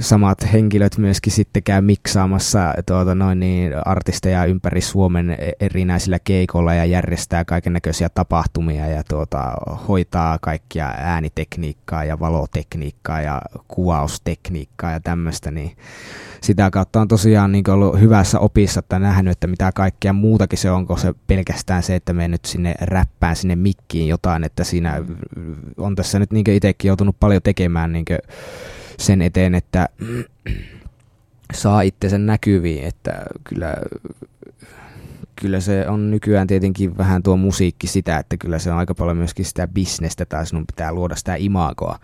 samat 0.00 0.52
henkilöt 0.52 0.98
myöskin 0.98 1.32
sitten 1.32 1.62
käy 1.62 1.80
miksaamassa 1.80 2.74
tuota, 2.86 3.14
noin 3.14 3.40
niin, 3.40 3.72
artisteja 3.84 4.44
ympäri 4.44 4.80
Suomen 4.80 5.30
e-, 5.30 5.52
erinäisillä 5.60 6.18
keikoilla 6.18 6.74
ja 6.74 6.84
järjestää 6.84 7.44
kaiken 7.44 7.72
näköisiä 7.72 8.08
tapahtumia 8.08 8.86
ja 8.86 9.04
tuota, 9.04 9.52
hoitaa 9.88 10.38
kaikkia 10.40 10.86
äänitekniikkaa 10.86 12.04
ja 12.04 12.20
valotekniikkaa 12.20 13.20
ja 13.20 13.42
kuvaustekniikkaa 13.68 14.92
ja 14.92 15.00
tämmöistä, 15.00 15.50
niin 15.50 15.76
sitä 16.40 16.70
kautta 16.70 17.00
on 17.00 17.08
tosiaan 17.08 17.52
niin 17.52 17.70
ollut 17.70 18.00
hyvässä 18.00 18.38
opissa, 18.38 18.78
että 18.78 18.98
nähnyt, 18.98 19.32
että 19.32 19.46
mitä 19.46 19.72
kaikkea 19.74 20.12
muutakin 20.12 20.58
se 20.58 20.70
on, 20.70 20.76
onko 20.76 20.96
se 20.96 21.14
pelkästään 21.26 21.82
se, 21.82 21.94
että 21.94 22.12
me 22.12 22.28
nyt 22.28 22.44
sinne 22.44 22.74
räppään 22.80 23.36
sinne 23.36 23.56
mikkiin 23.56 24.08
jotain, 24.08 24.44
että 24.44 24.64
siinä 24.64 25.04
on 25.76 25.94
tässä 25.94 26.18
nyt 26.18 26.32
niin 26.32 26.50
itsekin 26.50 26.88
joutunut 26.88 27.16
paljon 27.20 27.42
tekemään 27.42 27.92
niin 27.92 28.04
sen 28.98 29.22
eteen, 29.22 29.54
että 29.54 29.88
saa 31.52 31.82
itsensä 31.82 32.18
näkyviin, 32.18 32.84
että 32.84 33.22
kyllä, 33.44 33.76
kyllä 35.36 35.60
se 35.60 35.88
on 35.88 36.10
nykyään 36.10 36.46
tietenkin 36.46 36.98
vähän 36.98 37.22
tuo 37.22 37.36
musiikki 37.36 37.86
sitä, 37.86 38.18
että 38.18 38.36
kyllä 38.36 38.58
se 38.58 38.72
on 38.72 38.78
aika 38.78 38.94
paljon 38.94 39.16
myöskin 39.16 39.44
sitä 39.44 39.68
bisnestä 39.68 40.24
tai 40.24 40.46
sinun 40.46 40.66
pitää 40.66 40.92
luoda 40.92 41.16
sitä 41.16 41.34
imagoa. 41.34 41.98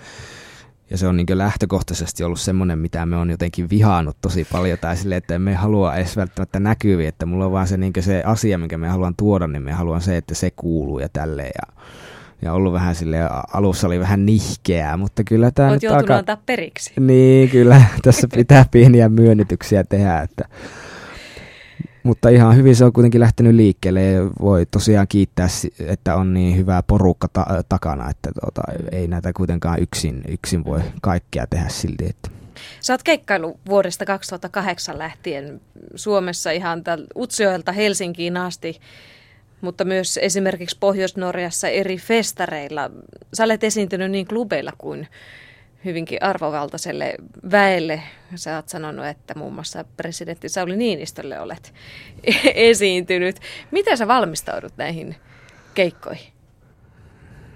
Ja 0.91 0.99
se 0.99 1.07
on 1.07 1.17
niin 1.17 1.27
lähtökohtaisesti 1.31 2.25
ollut 2.25 2.41
semmoinen, 2.41 2.79
mitä 2.79 3.07
me 3.07 3.17
on 3.17 3.31
jotenkin 3.31 3.71
vihaannut 3.71 4.17
tosi 4.21 4.47
paljon, 4.53 4.79
tai 4.79 4.97
silleen, 4.97 5.19
että 5.19 5.39
me 5.39 5.55
halua 5.55 5.97
edes 5.97 6.17
välttämättä 6.17 6.61
näkyviä, 6.61 7.09
että 7.09 7.27
mulla 7.27 7.47
on 7.47 7.53
vaan 7.53 7.69
se, 7.69 7.77
niin 7.77 7.93
se 8.01 8.23
asia, 8.27 8.59
minkä 8.59 8.79
me 8.79 8.89
haluan 8.89 9.15
tuoda, 9.17 9.47
niin 9.47 9.63
me 9.63 9.73
haluan 9.73 10.01
se, 10.01 10.17
että 10.17 10.35
se 10.35 10.51
kuuluu 10.51 10.99
ja 10.99 11.09
tälleen. 11.09 11.53
Ja, 11.55 11.83
ja 12.45 12.53
ollut 12.53 12.73
vähän 12.73 12.95
sille 12.95 13.19
alussa 13.53 13.87
oli 13.87 14.01
vähän 14.01 14.27
nihkeää, 14.27 14.97
mutta 14.97 15.25
kyllä 15.25 15.51
tämä 15.51 15.69
Olet 15.69 15.83
joutunut 15.83 16.11
aika... 16.11 16.19
antaa 16.19 16.43
periksi. 16.47 16.93
Niin, 17.01 17.51
kyllä 17.51 17.83
tässä 18.03 18.29
pitää 18.35 18.65
pieniä 18.71 19.09
myönnytyksiä 19.09 19.85
tehdä, 19.85 20.21
että 20.21 20.45
mutta 22.03 22.29
ihan 22.29 22.57
hyvin 22.57 22.77
se 22.77 22.85
on 22.85 22.93
kuitenkin 22.93 23.21
lähtenyt 23.21 23.55
liikkeelle 23.55 24.03
ja 24.03 24.23
voi 24.41 24.67
tosiaan 24.67 25.09
kiittää, 25.09 25.49
että 25.81 26.17
on 26.17 26.35
niin 26.35 26.57
hyvä 26.57 26.83
porukka 26.87 27.29
ta- 27.29 27.65
takana, 27.69 28.11
että 28.11 28.31
tuota, 28.41 28.63
ei 28.93 29.09
näitä 29.09 29.33
kuitenkaan 29.33 29.83
yksin, 29.83 30.23
yksin 30.29 30.65
voi 30.65 30.81
kaikkea 31.03 31.47
tehdä 31.47 31.69
silti. 31.69 32.07
Että. 32.09 32.31
Sä 32.81 32.93
oot 32.93 33.03
keikkailu 33.03 33.61
vuodesta 33.69 34.05
2008 34.05 34.99
lähtien 34.99 35.61
Suomessa 35.95 36.51
ihan 36.51 36.83
Utsjoelta 37.17 37.73
Helsinkiin 37.73 38.37
asti, 38.37 38.81
mutta 39.65 39.85
myös 39.85 40.19
esimerkiksi 40.23 40.77
Pohjois-Norjassa 40.81 41.69
eri 41.69 41.97
festareilla. 41.97 42.91
Sä 43.35 43.45
olet 43.45 43.65
esiintynyt 43.65 44.11
niin 44.11 44.27
klubeilla 44.27 44.73
kuin 44.79 45.09
hyvinkin 45.85 46.23
arvovaltaiselle 46.23 47.15
väelle. 47.51 48.03
Sä 48.35 48.57
oot 48.57 48.69
sanonut, 48.69 49.07
että 49.07 49.35
muun 49.35 49.55
muassa 49.55 49.85
presidentti 49.97 50.49
Sauli 50.49 50.77
Niinistölle 50.77 51.41
olet 51.41 51.75
esiintynyt. 52.55 53.37
Miten 53.71 53.97
sä 53.97 54.09
valmistaudut 54.09 54.73
näihin 54.77 55.17
keikkoihin? 55.75 56.34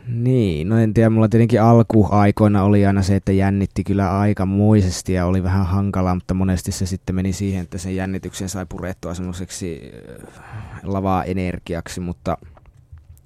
Niin, 0.08 0.68
no 0.68 0.78
en 0.78 0.94
tiedä, 0.94 1.10
mulla 1.10 1.28
tietenkin 1.28 1.62
alkuaikoina 1.62 2.62
oli 2.62 2.86
aina 2.86 3.02
se, 3.02 3.16
että 3.16 3.32
jännitti 3.32 3.84
kyllä 3.84 4.18
aikamoisesti 4.18 5.12
ja 5.12 5.26
oli 5.26 5.42
vähän 5.42 5.66
hankala, 5.66 6.14
mutta 6.14 6.34
monesti 6.34 6.72
se 6.72 6.86
sitten 6.86 7.14
meni 7.14 7.32
siihen, 7.32 7.62
että 7.62 7.78
sen 7.78 7.96
jännityksen 7.96 8.48
sai 8.48 8.66
purettua 8.68 9.14
semmoiseksi 9.14 9.92
äh, 10.38 10.50
lavaa 10.82 11.24
energiaksi, 11.24 12.00
mutta 12.00 12.38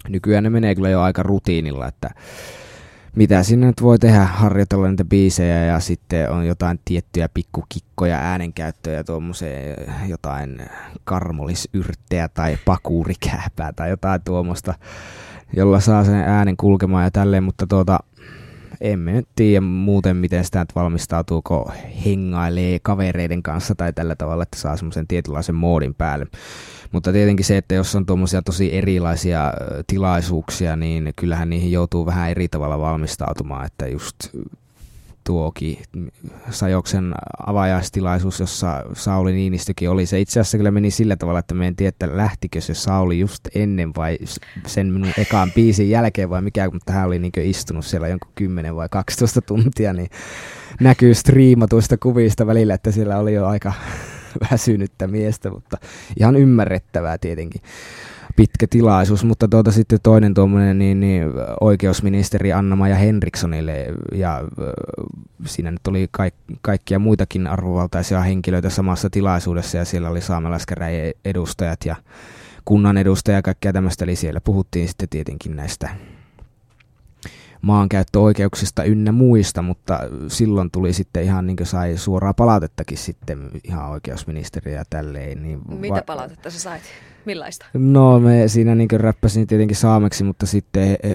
nykyään 0.09 0.45
ne 0.45 0.51
menee 0.51 0.75
kyllä 0.75 0.89
jo 0.89 1.01
aika 1.01 1.23
rutiinilla, 1.23 1.89
että 1.89 2.11
mitä 3.17 3.43
sinne 3.43 3.67
nyt 3.67 3.83
voi 3.83 3.99
tehdä, 3.99 4.25
harjoitella 4.25 4.89
niitä 4.89 5.05
biisejä 5.05 5.65
ja 5.65 5.81
sitten 5.81 6.31
on 6.31 6.47
jotain 6.47 6.81
tiettyjä 6.85 7.29
pikkukikkoja, 7.35 8.19
äänenkäyttöä 8.19 8.93
ja 8.93 9.05
tuommoiseen 9.05 9.77
jotain 10.09 10.63
karmolisyrttejä 11.05 12.29
tai 12.29 12.59
pakuurikääpää 12.65 13.73
tai 13.73 13.91
jotain 13.91 14.21
tuommoista, 14.25 14.75
jolla 15.57 15.81
saa 15.81 16.05
sen 16.05 16.15
äänen 16.15 16.57
kulkemaan 16.57 17.05
ja 17.05 17.11
tälleen, 17.11 17.45
mutta 17.45 17.67
tuota, 17.67 17.99
emme 18.81 19.13
nyt 19.13 19.29
tiedä 19.37 19.61
muuten, 19.61 20.17
miten 20.17 20.45
sitä 20.45 20.67
valmistautuuko 20.75 21.73
hengailee 22.05 22.79
kavereiden 22.83 23.43
kanssa 23.43 23.75
tai 23.75 23.93
tällä 23.93 24.17
tavalla, 24.17 24.43
että 24.43 24.59
saa 24.59 24.77
semmoisen 24.77 25.07
tietynlaisen 25.07 25.55
moodin 25.55 25.95
päälle. 25.95 26.27
Mutta 26.93 27.13
tietenkin 27.13 27.45
se, 27.45 27.57
että 27.57 27.75
jos 27.75 27.95
on 27.95 28.07
tuommoisia 28.07 28.43
tosi 28.43 28.75
erilaisia 28.75 29.53
tilaisuuksia, 29.87 30.77
niin 30.77 31.13
kyllähän 31.17 31.51
niihin 31.51 31.73
joutuu 31.73 32.07
vähän 32.07 32.31
eri 32.31 32.49
tavalla 32.49 32.81
valmistautumaan, 32.81 33.67
että 33.67 33.87
just 33.87 34.17
tuokin 35.25 35.79
Sajoksen 36.51 37.15
avajaistilaisuus, 37.47 38.41
jossa 38.41 38.85
Sauli 38.93 39.33
Niinistökin 39.33 39.91
oli. 39.91 40.07
Se 40.07 40.21
itse 40.21 40.41
asiassa 40.41 40.59
kyllä 40.59 40.71
meni 40.71 40.91
sillä 40.91 41.17
tavalla, 41.17 41.39
että 41.39 41.55
me 41.55 41.67
en 41.67 41.77
tiedä, 41.77 41.89
että 41.89 42.17
lähtikö 42.17 42.61
se 42.61 42.75
Sauli 42.75 43.19
just 43.19 43.41
ennen 43.55 43.91
vai 43.97 44.19
sen 44.67 44.87
minun 44.87 45.13
ekaan 45.19 45.53
biisin 45.53 45.91
jälkeen 45.91 46.31
vai 46.31 46.43
mikä, 46.43 46.71
mutta 46.73 46.93
hän 46.93 47.07
oli 47.07 47.19
niin 47.19 47.33
istunut 47.43 47.87
siellä 47.87 48.09
jonkun 48.09 48.33
10 48.35 48.77
vai 48.77 48.89
12 48.91 49.43
tuntia, 49.43 49.93
niin 49.93 50.09
näkyy 50.81 51.15
striimatuista 51.15 51.97
kuvista 51.97 52.47
välillä, 52.47 52.75
että 52.75 52.91
siellä 52.91 53.19
oli 53.19 53.35
jo 53.35 53.47
aika 53.47 53.73
väsynyttä 54.51 55.07
miestä, 55.07 55.51
mutta 55.51 55.77
ihan 56.21 56.37
ymmärrettävää 56.37 57.19
tietenkin 57.19 57.63
pitkä 58.37 58.67
tilaisuus, 58.71 59.25
mutta 59.25 59.49
tuota 59.49 59.73
sitten 59.73 59.99
toinen 60.03 60.35
tuommoinen 60.35 60.79
niin, 60.79 61.01
niin 61.01 61.25
oikeusministeri 61.61 62.53
Anna-Maja 62.53 62.97
Henrikssonille 62.97 63.87
ja 64.13 64.43
siinä 65.47 65.71
nyt 65.71 65.87
oli 65.87 66.09
kaik, 66.11 66.35
kaikkia 66.63 66.99
muitakin 66.99 67.47
arvovaltaisia 67.47 68.21
henkilöitä 68.21 68.71
samassa 68.71 69.11
tilaisuudessa 69.11 69.79
ja 69.79 69.85
siellä 69.85 70.11
oli 70.11 70.21
saamelaiskäräjien 70.21 71.15
edustajat 71.25 71.85
ja 71.85 71.97
kunnan 72.65 72.99
edustajia 72.99 73.39
ja 73.39 73.43
kaikkea 73.43 73.73
tämmöistä, 73.73 74.05
eli 74.05 74.17
siellä 74.17 74.41
puhuttiin 74.41 74.89
sitten 74.89 75.09
tietenkin 75.09 75.57
näistä 75.57 75.89
maankäyttöoikeuksista 77.63 78.85
ynnä 78.85 79.13
muista, 79.13 79.63
mutta 79.63 80.01
silloin 80.29 80.71
tuli 80.71 80.93
sitten 80.93 81.25
ihan 81.25 81.47
niin 81.47 81.57
kuin 81.57 81.67
sai 81.67 81.97
suoraa 81.97 82.35
palautettakin 82.35 82.99
sitten 82.99 83.51
ihan 83.65 83.91
oikeusministeriä 83.91 84.77
ja 84.79 84.85
tälleen. 84.91 85.43
Niin 85.43 85.61
Mitä 85.69 85.95
va- 85.95 86.03
palautetta 86.03 86.51
sä 86.51 86.59
sait? 86.59 86.83
Millaista? 87.25 87.67
No 87.75 88.21
me 88.21 88.49
siinä 88.49 88.75
niin 88.75 88.89
räppäsin 88.93 89.47
tietenkin 89.47 89.77
saameksi, 89.77 90.25
mutta 90.25 90.47
sitten 90.47 90.89
e, 91.03 91.15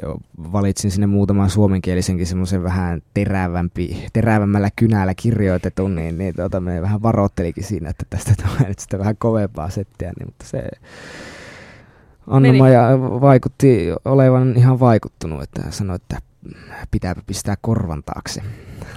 valitsin 0.52 0.92
sinne 0.92 1.08
muutaman 1.08 1.50
suomenkielisenkin 1.50 2.28
semmoisen 2.28 2.64
vähän 2.64 3.02
terävämpi, 3.14 4.06
terävämmällä 4.14 4.70
kynällä 4.76 5.14
kirjoitetun, 5.16 5.96
niin, 5.96 6.18
niin 6.18 6.36
tuota, 6.36 6.60
me 6.60 6.82
vähän 6.82 7.02
varoittelikin 7.02 7.64
siinä, 7.64 7.90
että 7.90 8.06
tästä 8.10 8.34
tulee 8.38 8.70
nyt 8.70 8.80
sitä 8.80 9.00
vähän 9.00 9.18
kovempaa 9.18 9.70
settiä, 9.70 10.12
niin, 10.20 10.28
mutta 10.28 10.46
se 10.46 10.70
Anna-Maja 12.28 13.00
vaikutti 13.00 13.88
olevan 14.06 14.54
ihan 14.58 14.80
vaikuttunut, 14.80 15.44
että 15.44 15.62
sanoi, 15.70 15.96
että 15.96 16.18
pitääpä 16.92 17.22
pistää 17.28 17.56
korvan 17.62 18.04
taakse. 18.04 18.42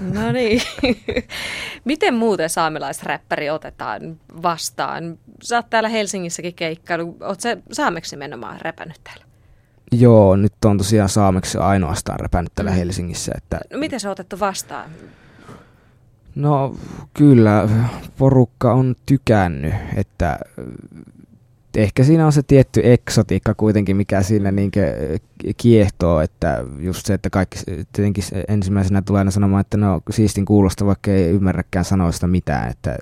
No 0.00 0.32
niin. 0.32 0.62
Miten 1.84 2.14
muuten 2.14 2.50
saamelaisräppäri 2.50 3.50
otetaan 3.50 4.20
vastaan? 4.42 5.18
Sä 5.42 5.56
oot 5.56 5.70
täällä 5.70 5.88
Helsingissäkin 5.88 6.54
keikkailu. 6.54 7.16
Oot 7.20 7.40
sä 7.40 7.56
saameksi 7.72 8.16
nimenomaan 8.16 8.60
räpännyt 8.60 9.00
täällä? 9.04 9.24
Joo, 9.92 10.36
nyt 10.36 10.52
on 10.64 10.78
tosiaan 10.78 11.08
saameksi 11.08 11.58
ainoastaan 11.58 12.20
räpännyt 12.20 12.54
täällä 12.54 12.70
mm. 12.70 12.76
Helsingissä. 12.76 13.32
Että... 13.36 13.60
No, 13.72 13.78
miten 13.78 14.00
se 14.00 14.08
on 14.08 14.12
otettu 14.12 14.40
vastaan? 14.40 14.90
No 16.34 16.76
kyllä, 17.14 17.68
porukka 18.18 18.72
on 18.72 18.94
tykännyt, 19.06 19.74
että 19.96 20.38
ehkä 21.76 22.04
siinä 22.04 22.26
on 22.26 22.32
se 22.32 22.42
tietty 22.42 22.80
eksotiikka 22.84 23.54
kuitenkin, 23.54 23.96
mikä 23.96 24.22
siinä 24.22 24.50
niin 24.50 24.70
kiehtoo, 25.56 26.20
että 26.20 26.64
just 26.78 27.06
se, 27.06 27.14
että 27.14 27.30
kaikki 27.30 27.58
tietenkin 27.92 28.24
ensimmäisenä 28.48 29.02
tulee 29.02 29.18
aina 29.18 29.30
sanomaan, 29.30 29.60
että 29.60 29.76
no 29.76 30.00
siistin 30.10 30.44
kuulosta, 30.44 30.86
vaikka 30.86 31.10
ei 31.10 31.30
ymmärräkään 31.30 31.84
sanoista 31.84 32.26
mitään, 32.26 32.70
että, 32.70 32.96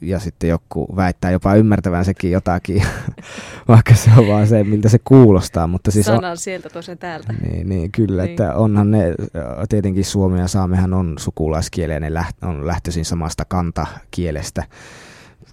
ja 0.00 0.18
sitten 0.18 0.50
joku 0.50 0.96
väittää 0.96 1.30
jopa 1.30 1.54
ymmärtävän 1.54 2.04
sekin 2.04 2.30
jotakin, 2.30 2.82
vaikka 3.68 3.94
se 3.94 4.10
on 4.16 4.28
vaan 4.28 4.46
se, 4.46 4.64
miltä 4.64 4.88
se 4.88 4.98
kuulostaa. 5.04 5.66
Mutta 5.66 5.90
siis 5.90 6.06
Sanan 6.06 6.30
on, 6.30 6.36
sieltä 6.36 6.68
tosi 6.68 6.96
täältä. 6.96 7.32
Niin, 7.32 7.68
niin 7.68 7.92
kyllä, 7.92 8.22
niin. 8.22 8.30
että 8.30 8.54
onhan 8.54 8.90
ne, 8.90 9.14
tietenkin 9.68 10.04
Suomi 10.04 10.38
ja 10.38 10.48
Saamehan 10.48 10.94
on 10.94 11.14
sukulaiskieliä, 11.18 12.00
ne 12.00 12.14
läht, 12.14 12.44
on 12.44 12.66
lähtöisin 12.66 13.04
samasta 13.04 13.44
kantakielestä, 13.44 14.64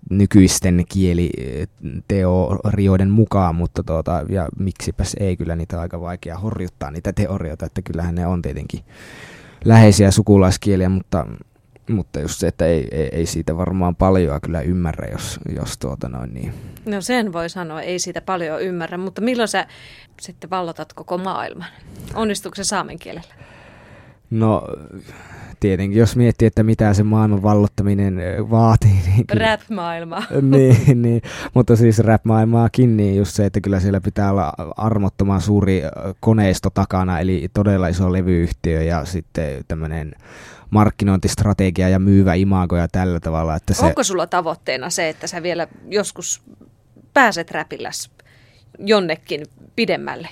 nykyisten 0.09 0.83
kieliteorioiden 0.89 3.09
mukaan, 3.09 3.55
mutta 3.55 3.83
tuota, 3.83 4.25
ja 4.29 4.47
miksipäs 4.59 5.15
ei, 5.19 5.37
kyllä 5.37 5.55
niitä 5.55 5.81
aika 5.81 6.01
vaikea 6.01 6.37
horjuttaa 6.37 6.91
niitä 6.91 7.13
teorioita, 7.13 7.65
että 7.65 7.81
kyllähän 7.81 8.15
ne 8.15 8.27
on 8.27 8.41
tietenkin 8.41 8.79
läheisiä 9.65 10.11
sukulaiskieliä, 10.11 10.89
mutta, 10.89 11.25
mutta 11.89 12.19
just 12.19 12.39
se, 12.39 12.47
että 12.47 12.65
ei, 12.65 12.87
ei, 12.91 13.09
ei 13.11 13.25
siitä 13.25 13.57
varmaan 13.57 13.95
paljon 13.95 14.41
kyllä 14.41 14.61
ymmärrä, 14.61 15.07
jos, 15.11 15.39
jos 15.55 15.77
tuota 15.77 16.09
noin 16.09 16.33
niin. 16.33 16.53
No 16.85 17.01
sen 17.01 17.33
voi 17.33 17.49
sanoa, 17.49 17.81
ei 17.81 17.99
siitä 17.99 18.21
paljon 18.21 18.61
ymmärrä, 18.61 18.97
mutta 18.97 19.21
milloin 19.21 19.47
sä 19.47 19.67
sitten 20.21 20.49
vallotat 20.49 20.93
koko 20.93 21.17
maailman? 21.17 21.67
Onnistuuko 22.13 22.55
se 22.55 22.63
saamen 22.63 22.99
kielellä? 22.99 23.33
No 24.29 24.67
tietenkin, 25.59 25.99
jos 25.99 26.15
miettii, 26.15 26.45
että 26.45 26.63
mitä 26.63 26.93
se 26.93 27.03
maailman 27.03 27.43
vallottaminen 27.43 28.21
vaatii. 28.49 29.01
Niin 29.05 29.25
Rap-maailma. 29.33 30.23
niin, 30.51 31.01
niin, 31.01 31.21
mutta 31.53 31.75
siis 31.75 31.99
rap-maailmaakin, 31.99 32.97
niin 32.97 33.17
just 33.17 33.35
se, 33.35 33.45
että 33.45 33.61
kyllä 33.61 33.79
siellä 33.79 34.01
pitää 34.01 34.31
olla 34.31 34.53
armottoman 34.77 35.41
suuri 35.41 35.81
koneisto 36.19 36.69
takana, 36.69 37.19
eli 37.19 37.47
todella 37.53 37.87
iso 37.87 38.13
levyyhtiö 38.13 38.83
ja 38.83 39.05
sitten 39.05 39.65
tämmöinen 39.67 40.15
markkinointistrategia 40.69 41.89
ja 41.89 41.99
myyvä 41.99 42.33
imago 42.33 42.77
ja 42.77 42.87
tällä 42.87 43.19
tavalla. 43.19 43.55
Että 43.55 43.73
se... 43.73 43.85
Onko 43.85 44.03
sulla 44.03 44.27
tavoitteena 44.27 44.89
se, 44.89 45.09
että 45.09 45.27
sä 45.27 45.43
vielä 45.43 45.67
joskus 45.89 46.41
pääset 47.13 47.51
räpilläs 47.51 48.11
jonnekin 48.79 49.45
pidemmälle? 49.75 50.29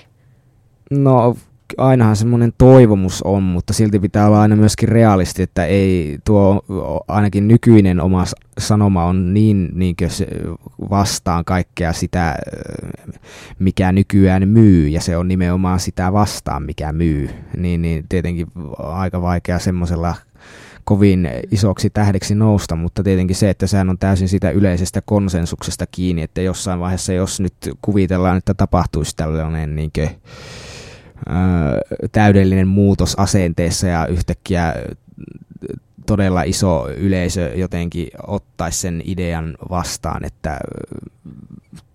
No 0.90 1.36
ainahan 1.76 2.16
semmoinen 2.16 2.52
toivomus 2.58 3.22
on, 3.22 3.42
mutta 3.42 3.72
silti 3.72 3.98
pitää 3.98 4.26
olla 4.26 4.40
aina 4.40 4.56
myöskin 4.56 4.88
realisti, 4.88 5.42
että 5.42 5.64
ei 5.64 6.18
tuo 6.24 6.62
ainakin 7.08 7.48
nykyinen 7.48 8.00
oma 8.00 8.24
sanoma 8.58 9.04
on 9.04 9.34
niin, 9.34 9.70
niin 9.74 9.94
se 10.08 10.26
vastaan 10.90 11.44
kaikkea 11.44 11.92
sitä, 11.92 12.36
mikä 13.58 13.92
nykyään 13.92 14.48
myy, 14.48 14.88
ja 14.88 15.00
se 15.00 15.16
on 15.16 15.28
nimenomaan 15.28 15.80
sitä 15.80 16.12
vastaan, 16.12 16.62
mikä 16.62 16.92
myy. 16.92 17.30
Niin, 17.56 17.82
niin 17.82 18.04
tietenkin 18.08 18.46
aika 18.78 19.22
vaikea 19.22 19.58
semmoisella 19.58 20.14
kovin 20.84 21.30
isoksi 21.50 21.90
tähdeksi 21.90 22.34
nousta, 22.34 22.76
mutta 22.76 23.02
tietenkin 23.02 23.36
se, 23.36 23.50
että 23.50 23.66
sehän 23.66 23.90
on 23.90 23.98
täysin 23.98 24.28
sitä 24.28 24.50
yleisestä 24.50 25.00
konsensuksesta 25.00 25.86
kiinni, 25.86 26.22
että 26.22 26.40
jossain 26.40 26.80
vaiheessa, 26.80 27.12
jos 27.12 27.40
nyt 27.40 27.54
kuvitellaan, 27.82 28.36
että 28.36 28.54
tapahtuisi 28.54 29.16
tällainen 29.16 29.76
niin 29.76 29.90
kuin, 29.94 30.10
täydellinen 32.12 32.68
muutos 32.68 33.14
asenteessa 33.18 33.86
ja 33.86 34.06
yhtäkkiä 34.06 34.74
todella 36.06 36.42
iso 36.42 36.88
yleisö 36.88 37.52
jotenkin 37.54 38.08
ottaisi 38.26 38.78
sen 38.78 39.02
idean 39.04 39.54
vastaan, 39.70 40.24
että 40.24 40.58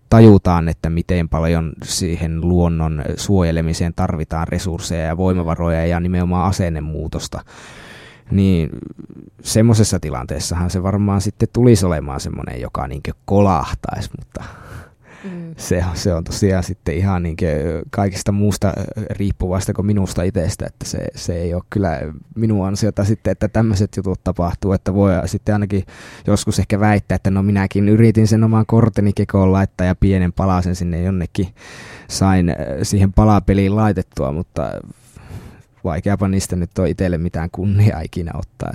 tajutaan, 0.09 0.69
että 0.69 0.89
miten 0.89 1.29
paljon 1.29 1.73
siihen 1.83 2.41
luonnon 2.41 3.03
suojelemiseen 3.17 3.93
tarvitaan 3.95 4.47
resursseja 4.47 5.05
ja 5.05 5.17
voimavaroja 5.17 5.85
ja 5.85 5.99
nimenomaan 5.99 6.49
asennemuutosta. 6.49 7.43
Niin 8.31 8.69
semmoisessa 9.41 9.99
tilanteessahan 9.99 10.69
se 10.69 10.83
varmaan 10.83 11.21
sitten 11.21 11.49
tulisi 11.53 11.85
olemaan 11.85 12.19
semmoinen, 12.19 12.61
joka 12.61 12.87
niin 12.87 13.01
kolahtaisi, 13.25 14.09
mutta 14.19 14.43
Mm. 15.23 15.55
Se, 15.57 15.85
se 15.93 16.13
on 16.13 16.23
tosiaan 16.23 16.63
sitten 16.63 16.95
ihan 16.95 17.23
niin 17.23 17.37
kaikista 17.89 18.31
muusta 18.31 18.73
riippuvasta 19.09 19.73
kuin 19.73 19.85
minusta 19.85 20.23
itsestä, 20.23 20.65
että 20.65 20.85
se, 20.85 21.05
se 21.15 21.35
ei 21.35 21.53
ole 21.53 21.63
kyllä 21.69 21.99
minun 22.35 22.67
ansiota 22.67 23.03
sitten, 23.03 23.31
että 23.31 23.47
tämmöiset 23.47 23.97
jutut 23.97 24.23
tapahtuu, 24.23 24.73
että 24.73 24.93
voi 24.93 25.11
sitten 25.25 25.55
ainakin 25.55 25.83
joskus 26.27 26.59
ehkä 26.59 26.79
väittää, 26.79 27.15
että 27.15 27.31
no 27.31 27.43
minäkin 27.43 27.89
yritin 27.89 28.27
sen 28.27 28.43
oman 28.43 28.65
korteni 28.65 29.13
kekoon 29.13 29.51
laittaa 29.51 29.87
ja 29.87 29.95
pienen 29.95 30.33
palasen 30.33 30.75
sinne 30.75 31.01
jonnekin 31.01 31.47
sain 32.07 32.55
siihen 32.83 33.13
palapeliin 33.13 33.75
laitettua, 33.75 34.31
mutta 34.31 34.71
vaikeapa 35.83 36.27
niistä 36.27 36.55
nyt 36.55 36.79
on 36.79 36.87
itselle 36.87 37.17
mitään 37.17 37.49
kunniaa 37.51 38.01
ikinä 38.01 38.31
ottaa. 38.35 38.73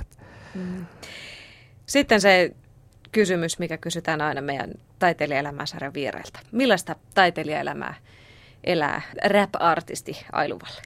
Mm. 0.55 0.85
Sitten 1.85 2.21
se 2.21 2.51
kysymys, 3.11 3.59
mikä 3.59 3.77
kysytään 3.77 4.21
aina 4.21 4.41
meidän 4.41 4.71
taiteilijaelämäsarjan 4.99 5.93
vierailta. 5.93 6.39
Millaista 6.51 6.95
taiteilijaelämää 7.15 7.93
elää 8.63 9.01
rap-artisti 9.25 10.25
Ailuvalle? 10.31 10.81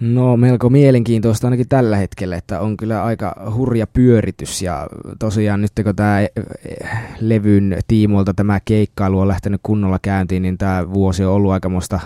No 0.00 0.36
melko 0.36 0.70
mielenkiintoista 0.70 1.46
ainakin 1.46 1.68
tällä 1.68 1.96
hetkellä, 1.96 2.36
että 2.36 2.60
on 2.60 2.76
kyllä 2.76 3.04
aika 3.04 3.52
hurja 3.54 3.86
pyöritys 3.86 4.62
ja 4.62 4.86
tosiaan 5.18 5.60
nyt 5.60 5.72
kun 5.84 5.96
tämä 5.96 6.18
levyn 7.20 7.78
tiimoilta 7.86 8.34
tämä 8.34 8.60
keikkailu 8.64 9.20
on 9.20 9.28
lähtenyt 9.28 9.60
kunnolla 9.62 9.98
käyntiin, 10.02 10.42
niin 10.42 10.58
tämä 10.58 10.92
vuosi 10.92 11.24
on 11.24 11.32
ollut 11.32 11.52
aikamoista 11.52 12.00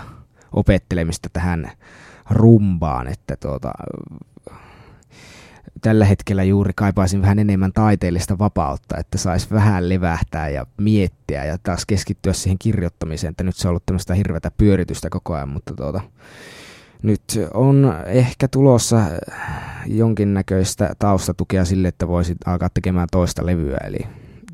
opettelemista 0.51 1.29
tähän 1.33 1.71
rumbaan, 2.29 3.07
että 3.07 3.35
tuota, 3.35 3.71
tällä 5.81 6.05
hetkellä 6.05 6.43
juuri 6.43 6.71
kaipaisin 6.75 7.21
vähän 7.21 7.39
enemmän 7.39 7.73
taiteellista 7.73 8.39
vapautta, 8.39 8.97
että 8.97 9.17
saisi 9.17 9.47
vähän 9.51 9.89
levähtää 9.89 10.49
ja 10.49 10.65
miettiä 10.77 11.45
ja 11.45 11.57
taas 11.63 11.85
keskittyä 11.85 12.33
siihen 12.33 12.59
kirjoittamiseen, 12.59 13.31
että 13.31 13.43
nyt 13.43 13.55
se 13.55 13.67
on 13.67 13.69
ollut 13.69 13.85
tämmöistä 13.85 14.13
hirveätä 14.13 14.51
pyöritystä 14.57 15.09
koko 15.09 15.33
ajan, 15.33 15.49
mutta 15.49 15.73
tuota, 15.75 16.01
nyt 17.03 17.21
on 17.53 17.93
ehkä 18.05 18.47
tulossa 18.47 19.01
jonkinnäköistä 19.85 20.95
taustatukea 20.99 21.65
sille, 21.65 21.87
että 21.87 22.07
voisi 22.07 22.35
alkaa 22.45 22.69
tekemään 22.73 23.07
toista 23.11 23.45
levyä, 23.45 23.77
eli 23.87 23.99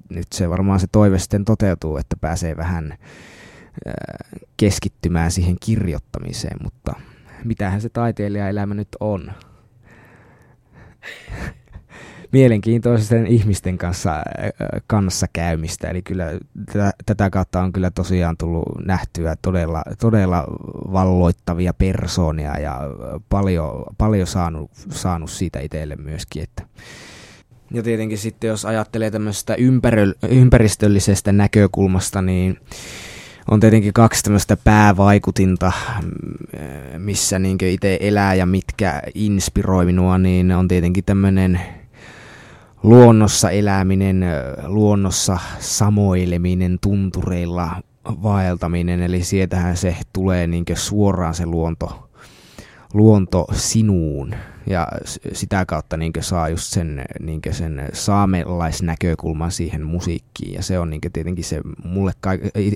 nyt 0.09 0.27
se 0.33 0.49
varmaan 0.49 0.79
se 0.79 0.87
toive 0.91 1.19
sitten 1.19 1.45
toteutuu, 1.45 1.97
että 1.97 2.15
pääsee 2.21 2.57
vähän 2.57 2.93
keskittymään 4.57 5.31
siihen 5.31 5.55
kirjoittamiseen, 5.59 6.57
mutta 6.63 6.93
mitähän 7.43 7.81
se 7.81 7.89
taiteilijaelämä 7.89 8.73
nyt 8.73 8.87
on? 8.99 9.31
Mielenkiintoisten 12.31 13.27
ihmisten 13.27 13.77
kanssa, 13.77 14.23
kanssa 14.87 15.27
käymistä. 15.33 15.89
Eli 15.89 16.01
kyllä 16.01 16.25
tätä, 17.05 17.29
kautta 17.29 17.61
on 17.61 17.73
kyllä 17.73 17.91
tosiaan 17.91 18.37
tullut 18.37 18.65
nähtyä 18.85 19.35
todella, 19.41 19.83
todella 19.99 20.43
valloittavia 20.91 21.73
persoonia 21.73 22.59
ja 22.59 22.81
paljon, 23.29 23.83
paljon 23.97 24.27
saanut, 24.27 24.71
saanut 24.91 25.29
siitä 25.29 25.59
itselle 25.59 25.95
myöskin. 25.95 26.43
Että 26.43 26.63
ja 27.71 27.83
tietenkin 27.83 28.17
sitten 28.17 28.47
jos 28.47 28.65
ajattelee 28.65 29.11
tämmöisestä 29.11 29.55
ympäristöllisestä 30.29 31.31
näkökulmasta, 31.31 32.21
niin 32.21 32.59
on 33.51 33.59
tietenkin 33.59 33.93
kaksi 33.93 34.23
tämmöistä 34.23 34.57
päävaikutinta, 34.57 35.71
missä 36.97 37.39
niin 37.39 37.57
itse 37.61 37.97
elää 38.01 38.33
ja 38.33 38.45
mitkä 38.45 39.01
inspiroi 39.15 39.85
minua, 39.85 40.17
niin 40.17 40.51
on 40.51 40.67
tietenkin 40.67 41.03
tämmöinen 41.03 41.61
luonnossa 42.83 43.49
eläminen, 43.49 44.25
luonnossa 44.67 45.37
samoileminen, 45.59 46.77
tuntureilla 46.81 47.81
vaeltaminen, 48.05 49.01
eli 49.01 49.23
sieltähän 49.23 49.77
se 49.77 49.97
tulee 50.13 50.47
niin 50.47 50.65
suoraan 50.73 51.33
se 51.33 51.45
luonto, 51.45 52.09
luonto 52.95 53.45
sinuun 53.53 54.35
ja 54.67 54.87
sitä 55.33 55.65
kautta 55.65 55.97
niin 55.97 56.13
saa 56.19 56.49
just 56.49 56.63
sen, 56.63 57.05
niin 57.19 57.41
sen 57.51 57.89
saamelaisnäkökulman 57.93 59.51
siihen 59.51 59.85
musiikkiin 59.85 60.53
ja 60.53 60.63
se 60.63 60.79
on 60.79 60.89
niin 60.89 61.01
tietenkin 61.13 61.43
se 61.43 61.61
mulle 61.83 62.11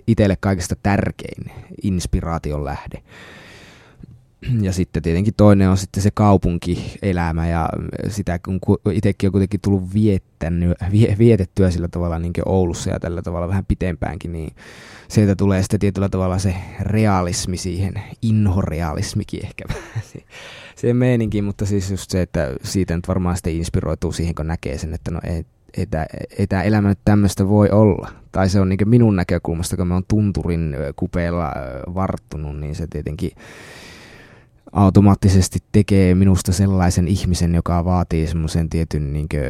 itselle 0.07 0.37
kaikista 0.39 0.75
tärkein 0.83 1.51
inspiraation 1.83 2.65
lähde. 2.65 3.01
Ja 4.61 4.73
sitten 4.73 5.03
tietenkin 5.03 5.33
toinen 5.37 5.69
on 5.69 5.77
sitten 5.77 6.03
se 6.03 6.11
kaupunkielämä 6.13 7.47
ja 7.47 7.69
sitä 8.07 8.39
kun 8.39 8.59
itsekin 8.91 9.27
on 9.27 9.31
kuitenkin 9.31 9.61
tullut 9.61 9.93
viettänyt, 9.93 10.77
vietettyä 11.19 11.71
sillä 11.71 11.87
tavalla 11.87 12.19
niin 12.19 12.33
Oulussa 12.45 12.89
ja 12.89 12.99
tällä 12.99 13.21
tavalla 13.21 13.47
vähän 13.47 13.65
pitempäänkin, 13.65 14.31
niin 14.31 14.51
sieltä 15.07 15.35
tulee 15.35 15.61
sitten 15.61 15.79
tietyllä 15.79 16.09
tavalla 16.09 16.39
se 16.39 16.55
realismi 16.81 17.57
siihen, 17.57 17.93
inhorealismikin 18.21 19.45
ehkä 19.45 19.65
siihen 20.75 20.97
meininkin, 20.97 21.43
mutta 21.43 21.65
siis 21.65 21.91
just 21.91 22.11
se, 22.11 22.21
että 22.21 22.55
siitä 22.63 22.95
nyt 22.95 23.07
varmaan 23.07 23.35
sitten 23.35 23.53
inspiroituu 23.53 24.11
siihen, 24.11 24.35
kun 24.35 24.47
näkee 24.47 24.77
sen, 24.77 24.93
että 24.93 25.11
no 25.11 25.19
ei, 25.23 25.45
ei 26.37 26.47
tämä 26.47 26.63
elämä 26.63 26.89
nyt 26.89 26.99
tämmöistä 27.05 27.49
voi 27.49 27.69
olla. 27.69 28.11
Tai 28.31 28.49
se 28.49 28.59
on 28.59 28.69
niin 28.69 28.89
minun 28.89 29.15
näkökulmasta, 29.15 29.77
kun 29.77 29.87
mä 29.87 29.93
oon 29.93 30.03
tunturin 30.07 30.75
kupeella 30.95 31.53
varttunut, 31.95 32.59
niin 32.59 32.75
se 32.75 32.87
tietenkin 32.87 33.31
automaattisesti 34.71 35.59
tekee 35.71 36.15
minusta 36.15 36.53
sellaisen 36.53 37.07
ihmisen, 37.07 37.55
joka 37.55 37.85
vaatii 37.85 38.27
semmoisen 38.27 38.69
tietyn 38.69 39.13
niin 39.13 39.29
kuin, 39.29 39.41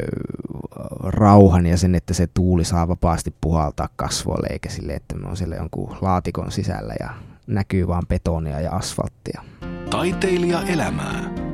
rauhan 1.03 1.65
ja 1.65 1.77
sen, 1.77 1.95
että 1.95 2.13
se 2.13 2.27
tuuli 2.33 2.65
saa 2.65 2.87
vapaasti 2.87 3.35
puhaltaa 3.41 3.89
kasvoille, 3.95 4.47
eikä 4.51 4.69
sille, 4.69 4.93
että 4.93 5.15
me 5.15 5.29
on 5.29 5.37
siellä 5.37 5.55
jonkun 5.55 5.97
laatikon 6.01 6.51
sisällä 6.51 6.93
ja 6.99 7.09
näkyy 7.47 7.87
vaan 7.87 8.03
betonia 8.07 8.59
ja 8.59 8.71
asfalttia. 8.71 9.43
Taiteilija 9.89 10.61
elämää. 10.61 11.48